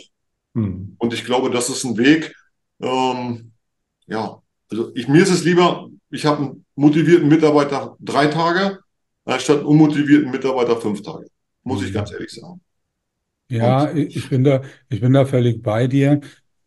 [0.56, 0.96] Hm.
[0.98, 2.36] Und ich glaube, das ist ein Weg.
[2.82, 3.52] Ähm,
[4.08, 8.80] ja, also ich, mir ist es lieber, ich habe einen motivierten Mitarbeiter drei Tage,
[9.26, 11.28] anstatt einen unmotivierten Mitarbeiter fünf Tage.
[11.64, 11.94] Muss ich hm.
[11.94, 12.60] ganz ehrlich sagen.
[13.50, 16.22] Ja, Und ich bin da, ich bin da völlig bei dir.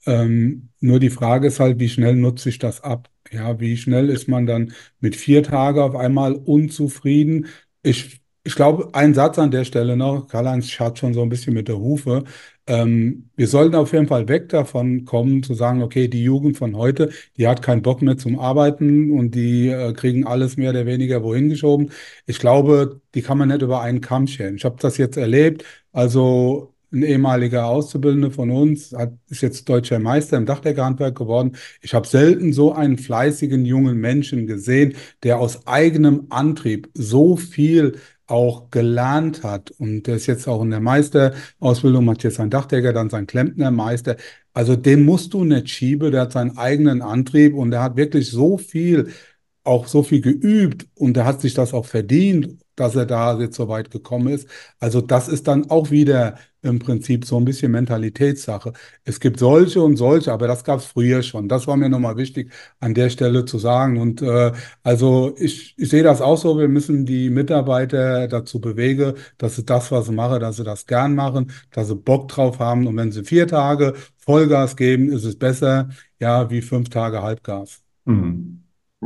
[0.06, 3.10] Ähm, nur die Frage ist halt, wie schnell nutze ich das ab?
[3.32, 7.46] Ja, wie schnell ist man dann mit vier Tagen auf einmal unzufrieden?
[7.82, 11.54] Ich, ich glaube, ein Satz an der Stelle noch, Karl-Heinz scharrt schon so ein bisschen
[11.54, 12.24] mit der Hufe.
[12.68, 16.76] Ähm, wir sollten auf jeden Fall weg davon kommen, zu sagen, okay, die Jugend von
[16.76, 20.86] heute, die hat keinen Bock mehr zum Arbeiten und die äh, kriegen alles mehr oder
[20.86, 21.90] weniger wohin geschoben.
[22.26, 24.56] Ich glaube, die kann man nicht über einen Kamm scheren.
[24.56, 25.64] Ich habe das jetzt erlebt.
[25.92, 31.56] Also ein ehemaliger Auszubildender von uns hat, ist jetzt deutscher Meister im Dachdeckerhandwerk geworden.
[31.82, 37.96] Ich habe selten so einen fleißigen jungen Menschen gesehen, der aus eigenem Antrieb so viel
[38.26, 39.70] auch gelernt hat.
[39.70, 44.16] Und der ist jetzt auch in der Meisterausbildung, hat jetzt seinen Dachdecker, dann sein Klempnermeister.
[44.52, 48.30] Also den musst du nicht schieben, der hat seinen eigenen Antrieb und der hat wirklich
[48.30, 49.12] so viel,
[49.66, 53.56] auch so viel geübt und der hat sich das auch verdient, dass er da jetzt
[53.56, 54.48] so weit gekommen ist.
[54.78, 58.72] Also das ist dann auch wieder im Prinzip so ein bisschen Mentalitätssache.
[59.04, 61.48] Es gibt solche und solche, aber das gab es früher schon.
[61.48, 63.98] Das war mir nochmal wichtig an der Stelle zu sagen.
[63.98, 64.52] Und äh,
[64.82, 69.64] also ich, ich sehe das auch so, wir müssen die Mitarbeiter dazu bewegen, dass sie
[69.64, 72.86] das, was sie machen, dass sie das gern machen, dass sie Bock drauf haben.
[72.86, 75.88] Und wenn sie vier Tage Vollgas geben, ist es besser,
[76.20, 77.82] ja, wie fünf Tage Halbgas.
[78.04, 78.55] Mhm.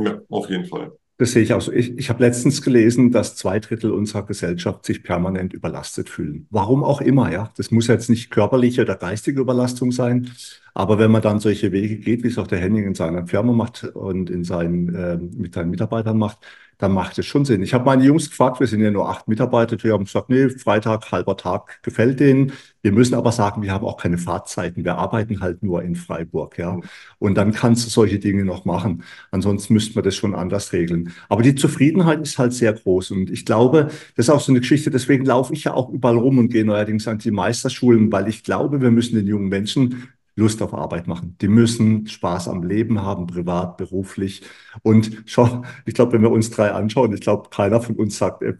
[0.04, 0.92] Ja, auf jeden Fall.
[1.20, 1.70] Das sehe ich auch so.
[1.70, 6.46] Ich, ich habe letztens gelesen, dass zwei Drittel unserer Gesellschaft sich permanent überlastet fühlen.
[6.48, 7.52] Warum auch immer, ja.
[7.58, 10.30] Das muss jetzt nicht körperliche oder geistige Überlastung sein.
[10.72, 13.52] Aber wenn man dann solche Wege geht, wie es auch der Henning in seiner Firma
[13.52, 16.38] macht und in seinen, äh, mit seinen Mitarbeitern macht,
[16.80, 17.62] dann macht es schon Sinn.
[17.62, 20.48] Ich habe meine Jungs gefragt, wir sind ja nur acht Mitarbeiter, die haben gesagt, nee,
[20.48, 22.52] Freitag, halber Tag gefällt denen.
[22.82, 24.82] Wir müssen aber sagen, wir haben auch keine Fahrtzeiten.
[24.82, 26.80] Wir arbeiten halt nur in Freiburg, ja.
[27.18, 29.04] Und dann kannst du solche Dinge noch machen.
[29.30, 31.12] Ansonsten müssten wir das schon anders regeln.
[31.28, 33.10] Aber die Zufriedenheit ist halt sehr groß.
[33.10, 34.90] Und ich glaube, das ist auch so eine Geschichte.
[34.90, 38.42] Deswegen laufe ich ja auch überall rum und gehe neuerdings an die Meisterschulen, weil ich
[38.42, 40.08] glaube, wir müssen den jungen Menschen
[40.40, 41.36] Lust auf Arbeit machen.
[41.40, 44.42] Die müssen Spaß am Leben haben, privat, beruflich.
[44.82, 48.42] Und schau, ich glaube, wenn wir uns drei anschauen, ich glaube, keiner von uns sagt,
[48.42, 48.58] er,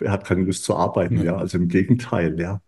[0.00, 1.18] er hat keine Lust zu arbeiten.
[1.18, 1.24] Ja.
[1.24, 2.60] ja, also im Gegenteil, ja.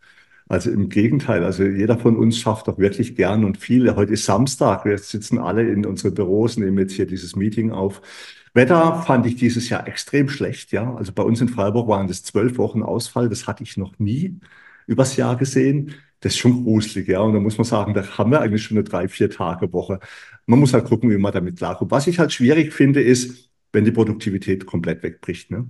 [0.48, 3.94] Also im Gegenteil, also jeder von uns schafft doch wirklich gern und viele.
[3.94, 8.02] Heute ist Samstag, wir sitzen alle in unseren Büros, nehmen jetzt hier dieses Meeting auf.
[8.52, 10.92] Wetter fand ich dieses Jahr extrem schlecht, ja.
[10.94, 14.40] Also bei uns in Freiburg waren das zwölf Wochen Ausfall, das hatte ich noch nie
[14.88, 17.20] übers Jahr gesehen das ist schon gruselig, ja.
[17.20, 20.00] Und da muss man sagen, da haben wir eigentlich schon eine drei, vier Tage Woche.
[20.46, 21.90] Man muss halt gucken, wie man damit klarkommt.
[21.90, 25.50] Was ich halt schwierig finde, ist, wenn die Produktivität komplett wegbricht.
[25.50, 25.68] Ne?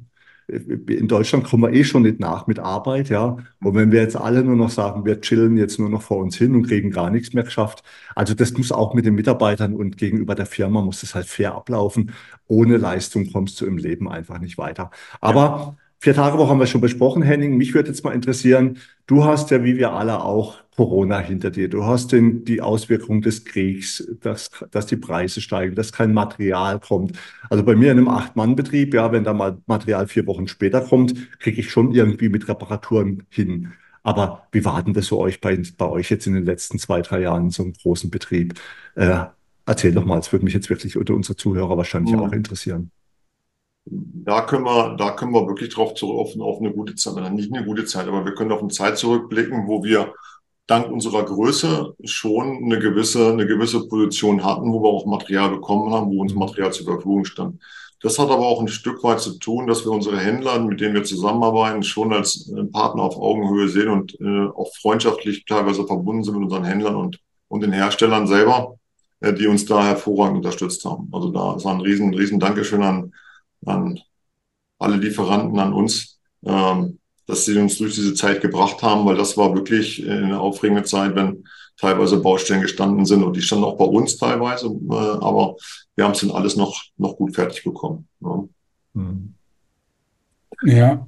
[0.49, 3.37] In Deutschland kommen wir eh schon nicht nach mit Arbeit, ja.
[3.63, 6.37] Und wenn wir jetzt alle nur noch sagen, wir chillen jetzt nur noch vor uns
[6.37, 7.85] hin und kriegen gar nichts mehr geschafft.
[8.17, 11.55] Also das muss auch mit den Mitarbeitern und gegenüber der Firma muss das halt fair
[11.55, 12.13] ablaufen.
[12.49, 14.91] Ohne Leistung kommst du im Leben einfach nicht weiter.
[15.21, 15.77] Aber ja.
[16.03, 17.59] Vier Tage Woche haben wir schon besprochen, Henning.
[17.59, 21.69] Mich würde jetzt mal interessieren, du hast ja wie wir alle auch Corona hinter dir.
[21.69, 26.81] Du hast den, die Auswirkungen des Kriegs, dass, dass die Preise steigen, dass kein Material
[26.81, 27.19] kommt.
[27.51, 31.39] Also bei mir in einem Acht-Mann-Betrieb, ja, wenn da mal Material vier Wochen später kommt,
[31.39, 33.73] kriege ich schon irgendwie mit Reparaturen hin.
[34.03, 37.03] Aber wie war denn das so euch bei, bei euch jetzt in den letzten zwei,
[37.03, 38.59] drei Jahren in so einem großen Betrieb?
[38.95, 39.25] Äh,
[39.67, 42.21] erzähl doch mal, es würde mich jetzt wirklich unter unsere Zuhörer wahrscheinlich mhm.
[42.21, 42.91] auch interessieren
[43.91, 47.53] da können wir, da können wir wirklich drauf zurück auf, auf eine gute Zeit, nicht
[47.53, 50.15] eine gute Zeit, aber wir können auf eine Zeit zurückblicken, wo wir
[50.67, 55.93] dank unserer Größe schon eine gewisse, eine gewisse Position hatten, wo wir auch Material bekommen
[55.93, 57.61] haben, wo uns Material zur Verfügung stand.
[58.03, 60.95] Das hat aber auch ein Stück weit zu tun, dass wir unsere Händler, mit denen
[60.95, 66.23] wir zusammenarbeiten, schon als äh, Partner auf Augenhöhe sehen und äh, auch freundschaftlich teilweise verbunden
[66.23, 68.77] sind mit unseren Händlern und, und den Herstellern selber,
[69.21, 71.09] äh, die uns da hervorragend unterstützt haben.
[71.13, 73.13] Also da ist ein riesen, riesen Dankeschön an,
[73.67, 74.01] an
[74.79, 79.37] alle Lieferanten, an uns, ähm, dass sie uns durch diese Zeit gebracht haben, weil das
[79.37, 81.45] war wirklich eine aufregende Zeit, wenn
[81.77, 85.57] teilweise Baustellen gestanden sind und die standen auch bei uns teilweise, äh, aber
[85.95, 88.09] wir haben es dann alles noch, noch gut fertig bekommen.
[88.21, 88.45] Ja.
[88.95, 89.35] Hm.
[90.65, 91.07] ja.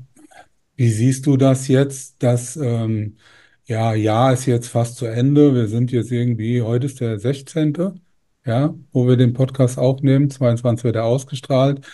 [0.76, 3.16] Wie siehst du das jetzt, dass ähm,
[3.66, 5.54] ja, Jahr ist jetzt fast zu Ende.
[5.54, 8.00] Wir sind jetzt irgendwie, heute ist der 16.
[8.44, 10.30] Ja, wo wir den Podcast aufnehmen.
[10.30, 11.86] 22 wird er ausgestrahlt.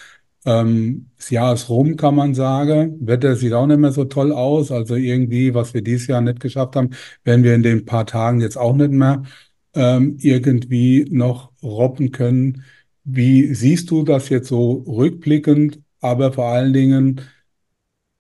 [0.45, 2.97] Ähm, das Jahr ist rum, kann man sagen.
[3.07, 4.71] Wetter sieht auch nicht mehr so toll aus.
[4.73, 6.91] Also irgendwie, was wir dieses Jahr nicht geschafft haben,
[7.25, 9.23] werden wir in den paar Tagen jetzt auch nicht mehr
[9.75, 12.65] ähm, irgendwie noch robben können.
[13.05, 17.21] Wie siehst du das jetzt so rückblickend, aber vor allen Dingen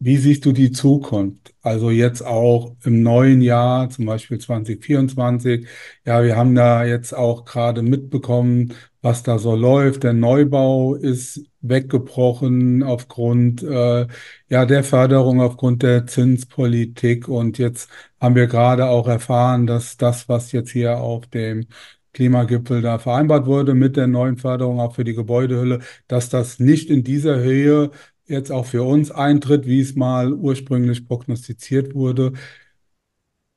[0.01, 1.55] Wie siehst du die Zukunft?
[1.61, 5.67] Also jetzt auch im neuen Jahr, zum Beispiel 2024.
[6.07, 10.05] Ja, wir haben da jetzt auch gerade mitbekommen, was da so läuft.
[10.05, 14.07] Der Neubau ist weggebrochen aufgrund äh,
[14.49, 17.27] ja der Förderung, aufgrund der Zinspolitik.
[17.27, 17.91] Und jetzt
[18.21, 21.67] haben wir gerade auch erfahren, dass das, was jetzt hier auf dem
[22.13, 26.89] Klimagipfel da vereinbart wurde mit der neuen Förderung auch für die Gebäudehülle, dass das nicht
[26.91, 27.91] in dieser Höhe
[28.29, 32.33] jetzt auch für uns eintritt, wie es mal ursprünglich prognostiziert wurde.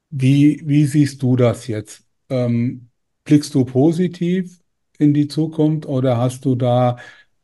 [0.09, 2.03] Wie, wie siehst du das jetzt?
[2.29, 2.89] Ähm,
[3.23, 4.59] blickst du positiv
[4.97, 6.97] in die Zukunft oder hast du da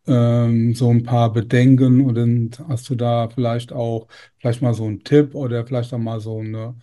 [0.06, 4.08] ähm, so ein paar Bedenken und hast du da vielleicht auch
[4.38, 6.76] vielleicht mal so einen Tipp oder vielleicht auch mal so eine,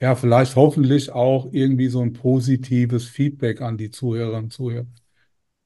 [0.00, 4.86] ja, vielleicht hoffentlich auch irgendwie so ein positives Feedback an die Zuhörerinnen und Zuhörer?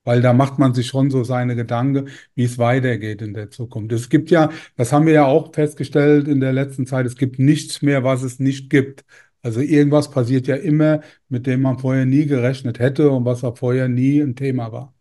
[0.05, 3.93] Weil da macht man sich schon so seine Gedanken, wie es weitergeht in der Zukunft.
[3.93, 7.39] Es gibt ja, das haben wir ja auch festgestellt in der letzten Zeit, es gibt
[7.39, 9.05] nichts mehr, was es nicht gibt.
[9.43, 13.57] Also irgendwas passiert ja immer, mit dem man vorher nie gerechnet hätte und was auch
[13.59, 14.95] vorher nie ein Thema war.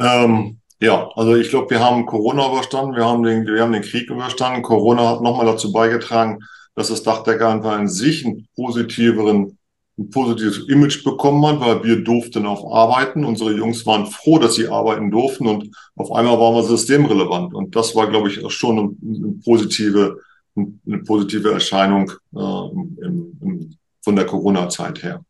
[0.00, 3.82] Ähm, ja, also ich glaube, wir haben Corona überstanden, wir haben den, wir haben den
[3.82, 4.62] Krieg überstanden.
[4.62, 6.40] Corona hat nochmal dazu beigetragen,
[6.74, 9.58] dass das Dachdecker einfach in sich einen positiveren
[9.96, 13.24] ein positives Image bekommen hat, weil wir durften auf arbeiten.
[13.24, 17.54] Unsere Jungs waren froh, dass sie arbeiten durften und auf einmal waren wir systemrelevant.
[17.54, 20.20] Und das war, glaube ich, auch schon eine, eine positive,
[20.56, 25.24] eine positive Erscheinung äh, im, im, von der Corona-Zeit her.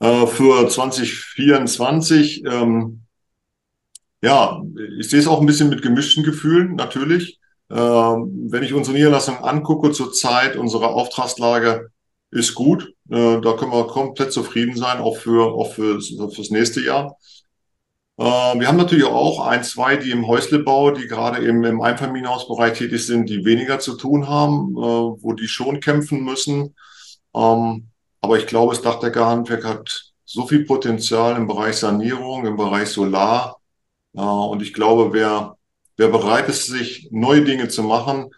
[0.00, 3.00] Äh, für 2024, ähm,
[4.22, 4.62] ja,
[4.98, 7.38] ich sehe es auch ein bisschen mit gemischten Gefühlen, natürlich.
[7.70, 11.90] Äh, wenn ich unsere Niederlassung angucke zurzeit, unsere Auftragslage
[12.30, 12.94] ist gut.
[13.10, 17.16] Äh, da können wir komplett zufrieden sein, auch für auch fürs, fürs nächste Jahr.
[18.18, 22.76] Äh, wir haben natürlich auch ein, zwei, die im Häuslebau, die gerade eben im Einfamilienhausbereich
[22.76, 26.74] tätig sind, die weniger zu tun haben, äh, wo die schon kämpfen müssen.
[27.34, 27.88] Ähm,
[28.20, 33.60] aber ich glaube, das Dachdeckerhandwerk hat so viel Potenzial im Bereich Sanierung, im Bereich Solar.
[34.14, 35.56] Äh, und ich glaube, wer,
[35.96, 38.30] wer bereit ist, sich neue Dinge zu machen,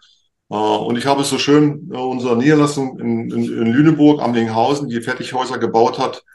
[0.57, 4.89] und ich habe es so schön, äh, unsere Niederlassung in, in, in Lüneburg am Linghausen,
[4.89, 6.25] die Fertighäuser gebaut hat.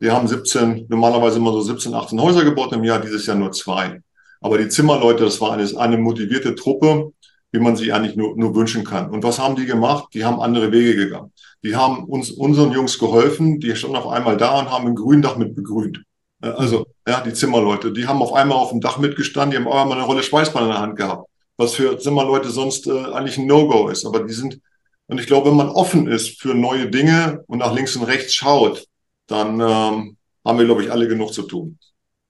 [0.00, 3.52] Wir haben 17, normalerweise immer so 17, 18 Häuser gebaut im Jahr, dieses Jahr nur
[3.52, 4.00] zwei.
[4.40, 7.12] Aber die Zimmerleute, das war eine, eine motivierte Truppe,
[7.52, 9.10] wie man sich eigentlich nur, nur wünschen kann.
[9.10, 10.08] Und was haben die gemacht?
[10.12, 11.30] Die haben andere Wege gegangen.
[11.62, 15.36] Die haben uns, unseren Jungs geholfen, die standen auf einmal da und haben ein Gründach
[15.36, 16.02] mit begrünt.
[16.42, 19.72] Äh, also, ja, die Zimmerleute, die haben auf einmal auf dem Dach mitgestanden, die haben
[19.72, 21.28] auch einmal eine Rolle Schweißband in der Hand gehabt
[21.62, 24.04] was für Zimmerleute sonst äh, eigentlich ein No-Go ist.
[24.04, 24.60] Aber die sind,
[25.06, 28.34] und ich glaube, wenn man offen ist für neue Dinge und nach links und rechts
[28.34, 28.86] schaut,
[29.26, 31.78] dann ähm, haben wir, glaube ich, alle genug zu tun.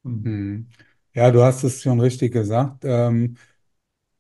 [0.03, 0.69] Mhm.
[1.15, 2.85] Ja, du hast es schon richtig gesagt.
[2.85, 3.37] Ähm,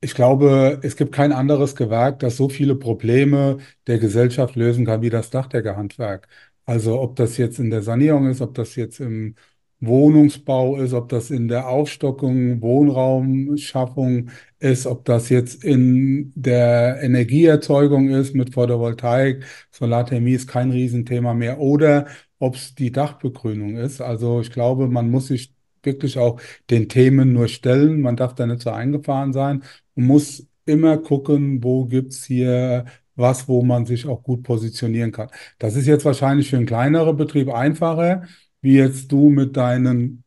[0.00, 5.02] ich glaube, es gibt kein anderes Gewerk, das so viele Probleme der Gesellschaft lösen kann
[5.02, 6.28] wie das Dachdeckerhandwerk.
[6.64, 9.36] Also ob das jetzt in der Sanierung ist, ob das jetzt im
[9.82, 14.30] Wohnungsbau ist, ob das in der Aufstockung, Wohnraumschaffung
[14.60, 21.58] ist, ob das jetzt in der Energieerzeugung ist mit Photovoltaik, Solarthermie ist kein Riesenthema mehr
[21.58, 22.06] oder
[22.38, 24.00] ob es die Dachbegrünung ist.
[24.00, 25.52] Also ich glaube, man muss sich
[25.82, 28.00] wirklich auch den Themen nur stellen.
[28.00, 29.62] Man darf da nicht so eingefahren sein
[29.94, 35.28] und muss immer gucken, wo gibt's hier was, wo man sich auch gut positionieren kann.
[35.58, 38.22] Das ist jetzt wahrscheinlich für einen kleineren Betrieb einfacher
[38.62, 40.24] wie jetzt du mit deinen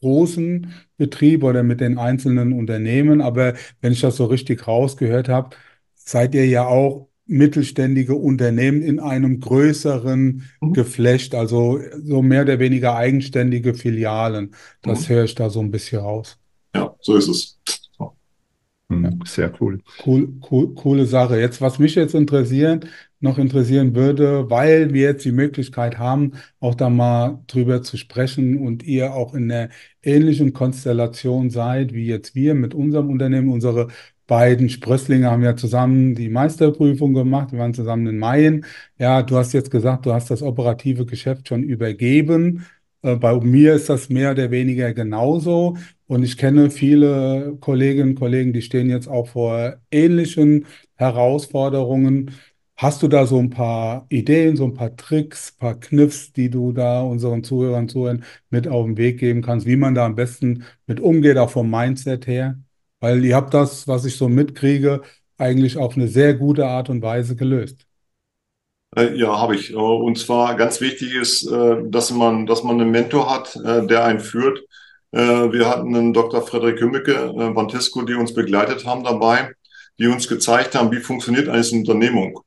[0.00, 3.20] großen Betrieb oder mit den einzelnen Unternehmen.
[3.20, 5.56] Aber wenn ich das so richtig rausgehört habe,
[5.94, 10.72] seid ihr ja auch mittelständige Unternehmen in einem größeren mhm.
[10.72, 14.54] Geflecht, also so mehr oder weniger eigenständige Filialen.
[14.82, 15.14] Das mhm.
[15.14, 16.38] höre ich da so ein bisschen raus.
[16.74, 17.60] Ja, so ist es.
[18.88, 19.80] Mhm, sehr cool.
[20.04, 20.74] Cool, cool.
[20.74, 21.38] Coole Sache.
[21.38, 22.86] Jetzt, was mich jetzt interessieren,
[23.20, 28.58] noch interessieren würde, weil wir jetzt die Möglichkeit haben, auch da mal drüber zu sprechen
[28.58, 29.70] und ihr auch in einer
[30.02, 33.50] ähnlichen Konstellation seid, wie jetzt wir mit unserem Unternehmen.
[33.50, 33.88] Unsere
[34.26, 37.52] beiden Sprösslinge haben ja zusammen die Meisterprüfung gemacht.
[37.52, 38.64] Wir waren zusammen in Mayen.
[38.98, 42.64] Ja, du hast jetzt gesagt, du hast das operative Geschäft schon übergeben.
[43.02, 45.76] Äh, bei mir ist das mehr oder weniger genauso.
[46.06, 50.66] Und ich kenne viele Kolleginnen und Kollegen, die stehen jetzt auch vor ähnlichen
[50.96, 52.32] Herausforderungen.
[52.80, 56.72] Hast du da so ein paar Ideen, so ein paar Tricks, paar Kniffs, die du
[56.72, 60.64] da unseren Zuhörern, Zuhörern mit auf den Weg geben kannst, wie man da am besten
[60.86, 62.58] mit umgeht, auch vom Mindset her?
[62.98, 65.02] Weil ihr habt das, was ich so mitkriege,
[65.36, 67.86] eigentlich auf eine sehr gute Art und Weise gelöst.
[68.96, 69.72] Äh, ja, habe ich.
[69.72, 74.04] Äh, und zwar ganz wichtig ist, äh, dass man, dass man einen Mentor hat, der
[74.04, 74.58] einen führt.
[75.12, 76.40] Wir hatten einen Dr.
[76.40, 79.50] Frederik Hümmecke, Bantesco, die uns begleitet haben dabei
[79.98, 82.40] die uns gezeigt haben, wie funktioniert eine Unternehmung.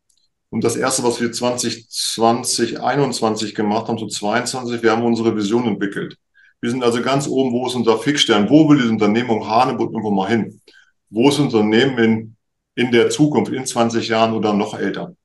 [0.53, 5.65] Und das erste, was wir 2020, 21 gemacht haben, so 22, wir haben unsere Vision
[5.65, 6.15] entwickelt.
[6.61, 8.47] Wir sind also ganz oben, wo ist unser Fixstern?
[8.51, 10.61] Wo will die Unternehmung Hanebut irgendwo mal hin?
[11.09, 12.35] Wo ist unser Unternehmen in,
[12.75, 15.15] in der Zukunft, in 20 Jahren oder noch älter?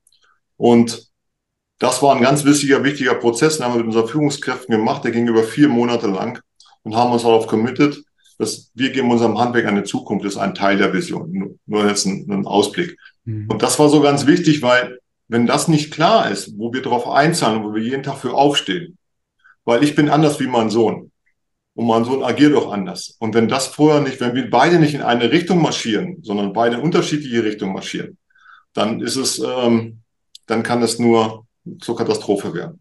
[0.57, 1.11] Und
[1.79, 5.11] das war ein ganz wichtiger, wichtiger Prozess, den haben wir mit unseren Führungskräften gemacht, der
[5.11, 6.41] ging über vier Monate lang
[6.85, 8.03] und haben uns darauf committed,
[8.39, 12.07] dass wir geben unserem Handwerk eine Zukunft, das ist ein Teil der Vision, nur jetzt
[12.07, 12.97] ein, ein Ausblick.
[13.27, 13.51] Mhm.
[13.51, 14.99] Und das war so ganz wichtig, weil
[15.29, 18.99] wenn das nicht klar ist, wo wir darauf einzahlen, wo wir jeden Tag für aufstehen,
[19.65, 21.13] weil ich bin anders wie mein Sohn
[21.75, 23.17] und mein Sohn agiert auch anders.
[23.19, 26.77] Und wenn das vorher nicht, wenn wir beide nicht in eine Richtung marschieren, sondern beide
[26.77, 28.17] in unterschiedliche Richtungen marschieren,
[28.73, 30.01] dann ist es, ähm,
[30.47, 31.47] dann kann es nur
[31.81, 32.81] zur Katastrophe werden.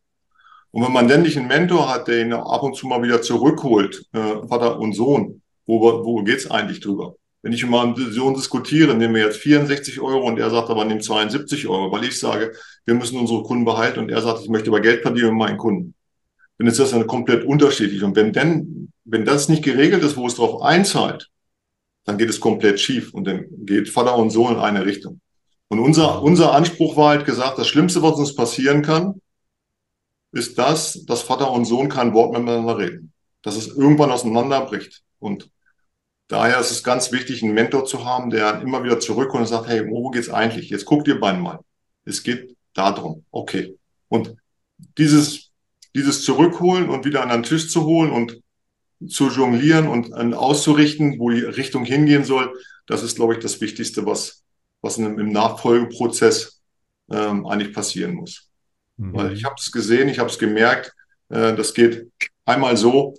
[0.71, 3.21] Und wenn man dann nicht einen Mentor hat, der ihn ab und zu mal wieder
[3.21, 7.15] zurückholt, äh, Vater und Sohn, wo, wo geht's eigentlich drüber?
[7.41, 10.85] Wenn ich mit meinem Sohn diskutiere, nehmen wir jetzt 64 Euro und er sagt aber,
[10.85, 12.53] nimm 72 Euro, weil ich sage,
[12.85, 15.57] wir müssen unsere Kunden behalten und er sagt, ich möchte aber Geld verdienen mit meinen
[15.57, 15.93] Kunden.
[16.57, 18.03] Dann ist das eine komplett unterschiedlich.
[18.03, 21.29] Und wenn denn, wenn das nicht geregelt ist, wo es darauf einzahlt,
[22.05, 25.21] dann geht es komplett schief und dann geht Vater und Sohn in eine Richtung.
[25.67, 29.21] Und unser, unser Anspruch war halt gesagt, das Schlimmste, was uns passieren kann,
[30.31, 33.13] ist das, dass Vater und Sohn kein Wort miteinander reden.
[33.41, 35.03] Dass es irgendwann auseinanderbricht.
[35.19, 35.49] Und
[36.27, 39.67] daher ist es ganz wichtig, einen Mentor zu haben, der immer wieder zurückkommt und sagt,
[39.67, 40.69] hey, wo geht's eigentlich?
[40.69, 41.59] Jetzt guckt ihr beiden mal.
[42.05, 43.25] Es geht darum.
[43.31, 43.77] Okay.
[44.07, 44.35] Und
[44.97, 45.51] dieses,
[45.95, 48.41] dieses Zurückholen und wieder an den Tisch zu holen und
[49.07, 52.53] zu jonglieren und auszurichten, wo die Richtung hingehen soll,
[52.87, 54.43] das ist, glaube ich, das Wichtigste, was,
[54.81, 56.61] was im Nachfolgeprozess
[57.11, 58.49] ähm, eigentlich passieren muss.
[58.97, 59.13] Mhm.
[59.13, 60.93] Weil ich habe es gesehen, ich habe es gemerkt,
[61.29, 62.09] äh, das geht
[62.45, 63.15] einmal so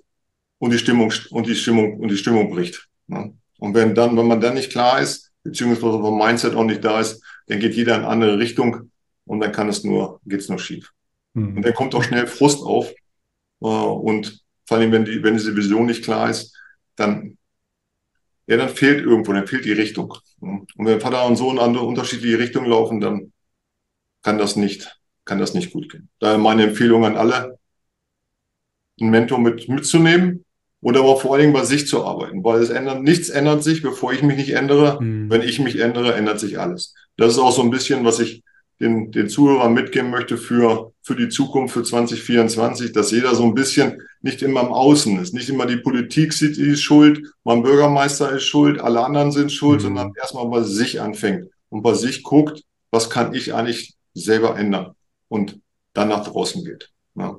[0.59, 2.88] und die Stimmung und die Stimmung und die Stimmung bricht.
[3.09, 3.35] Ne?
[3.59, 7.01] Und wenn dann, wenn man dann nicht klar ist, beziehungsweise vom Mindset auch nicht da
[7.01, 8.91] ist, dann geht jeder in eine andere Richtung
[9.25, 10.93] und dann kann es nur, geht's nur schief.
[11.35, 11.57] Mhm.
[11.57, 12.91] Und dann kommt auch schnell Frust auf
[13.61, 16.55] äh, und vor allem, wenn die, wenn diese Vision nicht klar ist,
[16.95, 17.39] dann
[18.49, 20.15] ja, dann fehlt irgendwo, dann fehlt die Richtung.
[20.41, 23.33] Und wenn Vater und Sohn an unterschiedliche Richtungen laufen, dann
[24.23, 26.09] kann das nicht, kann das nicht gut gehen.
[26.19, 27.59] Daher meine Empfehlung an alle,
[28.99, 30.47] einen Mentor mit, mitzunehmen
[30.81, 33.83] oder aber vor allen Dingen bei sich zu arbeiten, weil es ändert, nichts ändert sich,
[33.83, 35.03] bevor ich mich nicht ändere.
[35.03, 35.31] Mhm.
[35.31, 36.95] Wenn ich mich ändere, ändert sich alles.
[37.17, 38.43] Das ist auch so ein bisschen, was ich
[38.81, 43.55] den, den Zuhörern mitgeben möchte für, für die Zukunft, für 2024, dass jeder so ein
[43.55, 45.35] bisschen nicht immer im Außen ist.
[45.35, 49.51] Nicht immer die Politik sieht, die ist schuld, mein Bürgermeister ist schuld, alle anderen sind
[49.51, 49.85] schuld, mhm.
[49.85, 54.95] sondern erstmal bei sich anfängt und bei sich guckt, was kann ich eigentlich selber ändern
[55.29, 55.61] und
[55.93, 56.91] dann nach draußen geht.
[57.17, 57.39] Ja,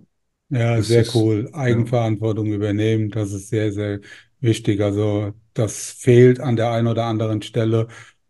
[0.49, 1.49] ja sehr ist, cool.
[1.53, 2.55] Eigenverantwortung ja.
[2.55, 3.99] übernehmen, das ist sehr, sehr
[4.39, 4.81] wichtig.
[4.81, 7.87] Also das fehlt an der einen oder anderen Stelle.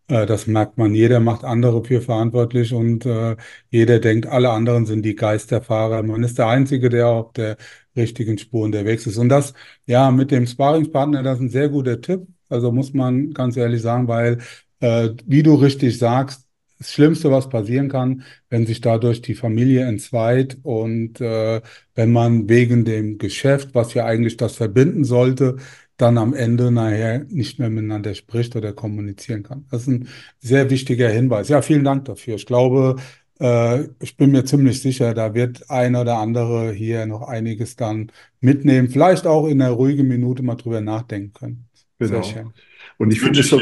[0.08, 0.94] Äh, das merkt man.
[0.94, 3.36] Jeder macht andere für verantwortlich und äh,
[3.70, 6.02] jeder denkt, alle anderen sind die Geisterfahrer.
[6.02, 7.56] Man ist der Einzige, der auf der
[7.96, 9.16] richtigen Spur unterwegs ist.
[9.18, 9.54] Und das,
[9.86, 12.26] ja, mit dem Sparingspartner, das ist ein sehr guter Tipp.
[12.48, 14.38] Also muss man ganz ehrlich sagen, weil,
[14.80, 16.46] äh, wie du richtig sagst,
[16.80, 21.60] das Schlimmste, was passieren kann, wenn sich dadurch die Familie entzweit und äh,
[21.94, 25.56] wenn man wegen dem Geschäft, was ja eigentlich das verbinden sollte,
[25.98, 29.66] dann am Ende nachher nicht mehr miteinander spricht oder kommunizieren kann.
[29.70, 30.08] Das ist ein
[30.38, 31.50] sehr wichtiger Hinweis.
[31.50, 32.36] Ja, vielen Dank dafür.
[32.36, 32.96] Ich glaube,
[33.40, 38.10] äh, ich bin mir ziemlich sicher, da wird ein oder andere hier noch einiges dann
[38.40, 41.68] mitnehmen, vielleicht auch in einer ruhigen Minute mal drüber nachdenken können.
[41.98, 42.22] Genau.
[42.22, 42.52] Sehr schön.
[42.96, 43.60] Und ich finde es so,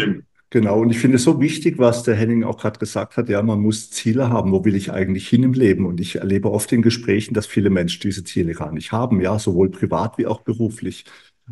[0.51, 3.43] genau, und ich finde es so wichtig, was der Henning auch gerade gesagt hat, ja,
[3.43, 5.87] man muss Ziele haben, wo will ich eigentlich hin im Leben?
[5.87, 9.39] Und ich erlebe oft in Gesprächen, dass viele Menschen diese Ziele gar nicht haben, ja,
[9.39, 11.05] sowohl privat wie auch beruflich.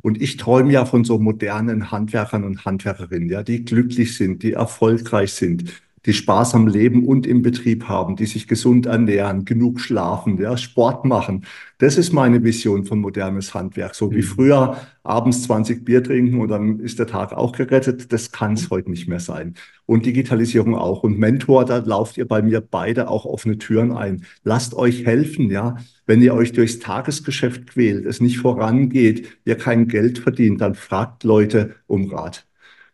[0.02, 4.52] Und ich träume ja von so modernen Handwerkern und Handwerkerinnen, ja, die glücklich sind, die
[4.52, 5.72] erfolgreich sind,
[6.06, 10.56] die Spaß am Leben und im Betrieb haben, die sich gesund ernähren, genug schlafen, ja,
[10.56, 11.44] Sport machen.
[11.78, 13.94] Das ist meine Vision von modernes Handwerk.
[13.94, 14.22] So wie mhm.
[14.22, 18.12] früher abends 20 Bier trinken und dann ist der Tag auch gerettet.
[18.12, 19.54] Das kann es heute nicht mehr sein.
[19.84, 21.02] Und Digitalisierung auch.
[21.02, 24.24] Und Mentor, da lauft ihr bei mir beide auch offene Türen ein.
[24.44, 25.76] Lasst euch helfen, ja.
[26.06, 31.24] Wenn ihr euch durchs Tagesgeschäft quält, es nicht vorangeht, ihr kein Geld verdient, dann fragt
[31.24, 32.46] Leute um Rat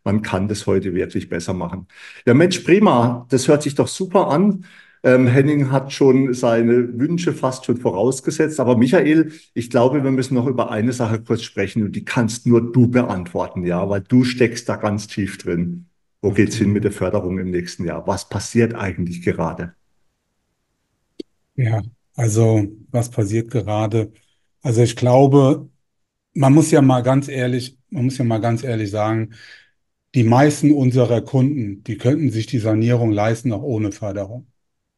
[0.05, 1.86] man kann das heute wirklich besser machen.
[2.26, 3.26] Ja, Mensch, prima.
[3.30, 4.64] Das hört sich doch super an.
[5.05, 8.61] Ähm, Henning hat schon seine Wünsche fast schon vorausgesetzt.
[8.61, 12.46] Aber Michael, ich glaube, wir müssen noch über eine Sache kurz sprechen und die kannst
[12.46, 15.86] nur du beantworten, ja, weil du steckst da ganz tief drin.
[16.20, 18.07] Wo geht's hin mit der Förderung im nächsten Jahr?
[18.07, 19.74] Was passiert eigentlich gerade?
[21.57, 21.82] Ja,
[22.14, 24.12] also was passiert gerade?
[24.62, 25.68] Also ich glaube,
[26.34, 29.34] man muss ja mal ganz ehrlich, man muss ja mal ganz ehrlich sagen,
[30.14, 34.46] die meisten unserer Kunden, die könnten sich die Sanierung leisten, auch ohne Förderung.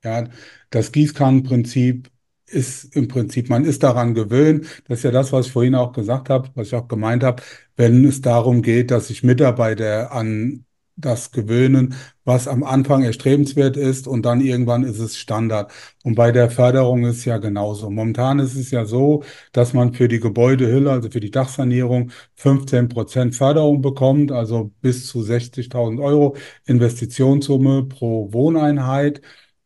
[0.05, 0.29] Ja,
[0.71, 2.11] das Gießkannenprinzip
[2.47, 4.67] ist im Prinzip, man ist daran gewöhnt.
[4.87, 7.43] Das ist ja das, was ich vorhin auch gesagt habe, was ich auch gemeint habe,
[7.77, 10.67] wenn es darum geht, dass sich Mitarbeiter an
[10.97, 15.73] das gewöhnen, was am Anfang erstrebenswert ist und dann irgendwann ist es Standard.
[16.05, 17.91] Und bei der Förderung ist ja genauso.
[17.91, 22.89] Momentan ist es ja so, dass man für die Gebäudehülle, also für die Dachsanierung, 15
[22.89, 26.37] Prozent Förderung bekommt, also bis zu 60.000 Euro
[26.67, 29.21] Investitionssumme pro Wohneinheit.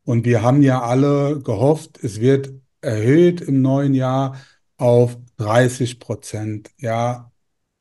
[0.04, 4.36] Und wir haben ja alle gehofft, es wird erhöht im neuen Jahr
[4.76, 6.70] auf 30 Prozent.
[6.78, 7.27] Ja,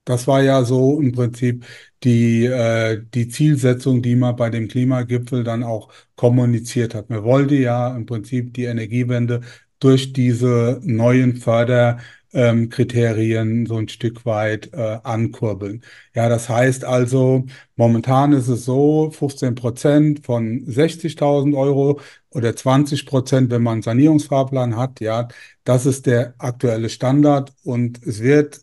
[0.08, 1.66] das war ja so im Prinzip
[2.04, 7.10] die, äh, die Zielsetzung, die man bei dem Klimagipfel dann auch kommuniziert hat.
[7.10, 9.42] Man wollte ja im Prinzip die Energiewende
[9.80, 12.00] durch diese neuen Förder
[12.34, 15.84] ähm, Kriterien so ein Stück weit äh, ankurbeln.
[16.14, 17.46] Ja, das heißt also,
[17.76, 22.00] momentan ist es so, 15 Prozent von 60.000 Euro
[22.32, 25.28] oder 20 Prozent, wenn man einen Sanierungsfahrplan hat, ja,
[25.64, 28.62] das ist der aktuelle Standard und es wird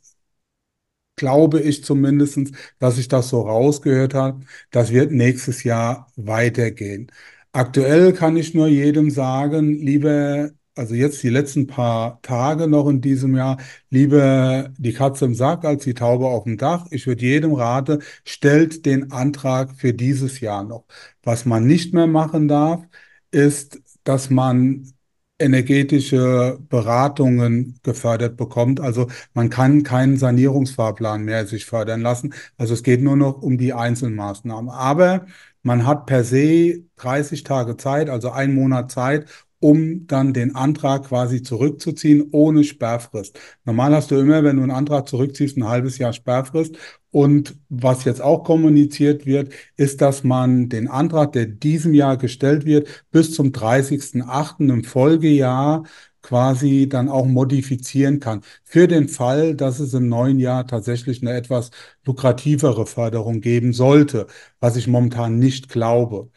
[1.17, 4.41] glaube ich zumindestens, dass ich das so rausgehört habe.
[4.71, 7.11] Das wird nächstes Jahr weitergehen.
[7.53, 13.01] Aktuell kann ich nur jedem sagen, lieber also jetzt die letzten paar Tage noch in
[13.01, 13.59] diesem Jahr,
[13.91, 16.87] lieber die Katze im Sack als die Taube auf dem Dach.
[16.91, 20.85] Ich würde jedem raten, stellt den Antrag für dieses Jahr noch.
[21.23, 22.85] Was man nicht mehr machen darf,
[23.31, 24.93] ist, dass man
[25.39, 28.81] energetische Beratungen gefördert bekommt.
[28.81, 32.35] Also man kann keinen Sanierungsfahrplan mehr sich fördern lassen.
[32.57, 34.71] Also es geht nur noch um die Einzelmaßnahmen.
[34.71, 35.27] Aber
[35.63, 39.27] man hat per se 30 Tage Zeit, also einen Monat Zeit,
[39.65, 43.39] um dann den Antrag quasi zurückzuziehen ohne Sperrfrist.
[43.65, 46.77] Normal hast du immer, wenn du einen Antrag zurückziehst, ein halbes Jahr Sperrfrist.
[47.11, 52.67] Und was jetzt auch kommuniziert wird, ist, dass man den Antrag, der diesem Jahr gestellt
[52.67, 54.69] wird, bis zum 30.08.
[54.69, 55.85] im Folgejahr
[56.21, 58.43] quasi dann auch modifizieren kann.
[58.65, 61.71] Für den Fall, dass es im neuen Jahr tatsächlich eine etwas
[62.05, 64.27] lukrativere Förderung geben sollte,
[64.61, 66.29] was ich momentan nicht glaube.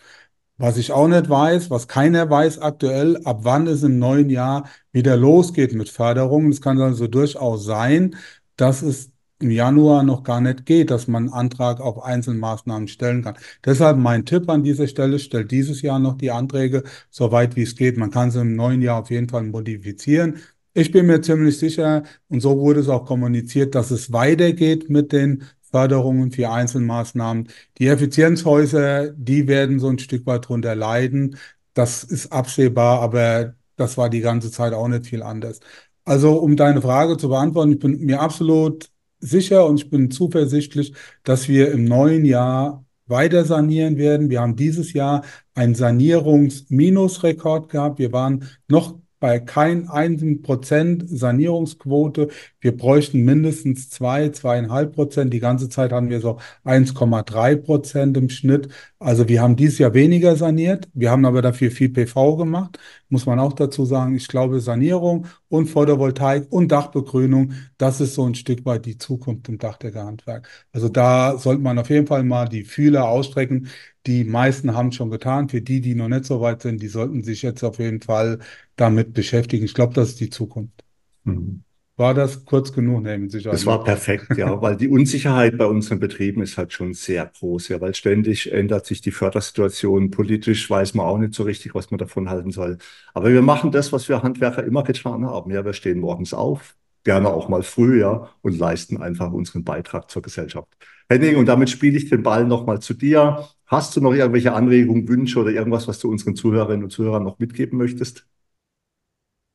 [0.60, 4.68] Was ich auch nicht weiß, was keiner weiß aktuell, ab wann es im neuen Jahr
[4.91, 6.51] wieder losgeht mit Förderungen.
[6.51, 8.16] Es kann also durchaus sein,
[8.55, 13.24] dass es im Januar noch gar nicht geht, dass man einen Antrag auf Einzelmaßnahmen stellen
[13.24, 13.36] kann.
[13.64, 17.62] Deshalb mein Tipp an dieser Stelle, stellt dieses Jahr noch die Anträge so weit wie
[17.62, 17.97] es geht.
[17.97, 20.38] Man kann sie im neuen Jahr auf jeden Fall modifizieren.
[20.74, 25.12] Ich bin mir ziemlich sicher, und so wurde es auch kommuniziert, dass es weitergeht mit
[25.12, 27.49] den Förderungen für Einzelmaßnahmen.
[27.78, 31.38] Die Effizienzhäuser, die werden so ein Stück weit drunter leiden.
[31.74, 35.59] Das ist absehbar, aber das war die ganze Zeit auch nicht viel anders.
[36.05, 38.89] Also, um deine Frage zu beantworten, ich bin mir absolut
[39.20, 40.93] sicher und ich bin zuversichtlich,
[41.24, 44.30] dass wir im neuen Jahr weiter sanieren werden.
[44.30, 47.99] Wir haben dieses Jahr einen Sanierungsminusrekord gehabt.
[47.99, 52.30] Wir waren noch bei kein einem Prozent Sanierungsquote.
[52.59, 55.34] Wir bräuchten mindestens zwei, zweieinhalb Prozent.
[55.34, 58.70] Die ganze Zeit haben wir so 1,3 Prozent im Schnitt.
[58.99, 60.88] Also wir haben dieses Jahr weniger saniert.
[60.93, 62.80] Wir haben aber dafür viel PV gemacht.
[63.09, 64.15] Muss man auch dazu sagen.
[64.15, 69.48] Ich glaube, Sanierung und Photovoltaik und Dachbegrünung, das ist so ein Stück weit die Zukunft
[69.50, 70.48] im Dachdeckerhandwerk.
[70.72, 73.68] Also da sollte man auf jeden Fall mal die Fühler ausstrecken.
[74.06, 75.50] Die meisten haben es schon getan.
[75.50, 78.39] Für die, die noch nicht so weit sind, die sollten sich jetzt auf jeden Fall
[78.76, 79.66] damit beschäftigen.
[79.66, 80.84] Ich glaube, das ist die Zukunft.
[81.24, 81.64] Mhm.
[81.98, 83.02] War das kurz genug?
[83.02, 83.56] Nee, mit Sicherheit.
[83.56, 87.70] Das war perfekt, ja, weil die Unsicherheit bei unseren Betrieben ist halt schon sehr groß,
[87.70, 90.12] ja, weil ständig ändert sich die Fördersituation.
[90.12, 92.78] Politisch weiß man auch nicht so richtig, was man davon halten soll.
[93.16, 95.50] Aber wir machen das, was wir Handwerker immer getan haben.
[95.50, 100.12] Ja, wir stehen morgens auf, gerne auch mal früh, ja, und leisten einfach unseren Beitrag
[100.12, 100.68] zur Gesellschaft.
[101.10, 103.48] Henning, und damit spiele ich den Ball nochmal zu dir.
[103.66, 107.39] Hast du noch irgendwelche Anregungen, Wünsche oder irgendwas, was du unseren Zuhörerinnen und Zuhörern noch
[107.39, 108.28] mitgeben möchtest?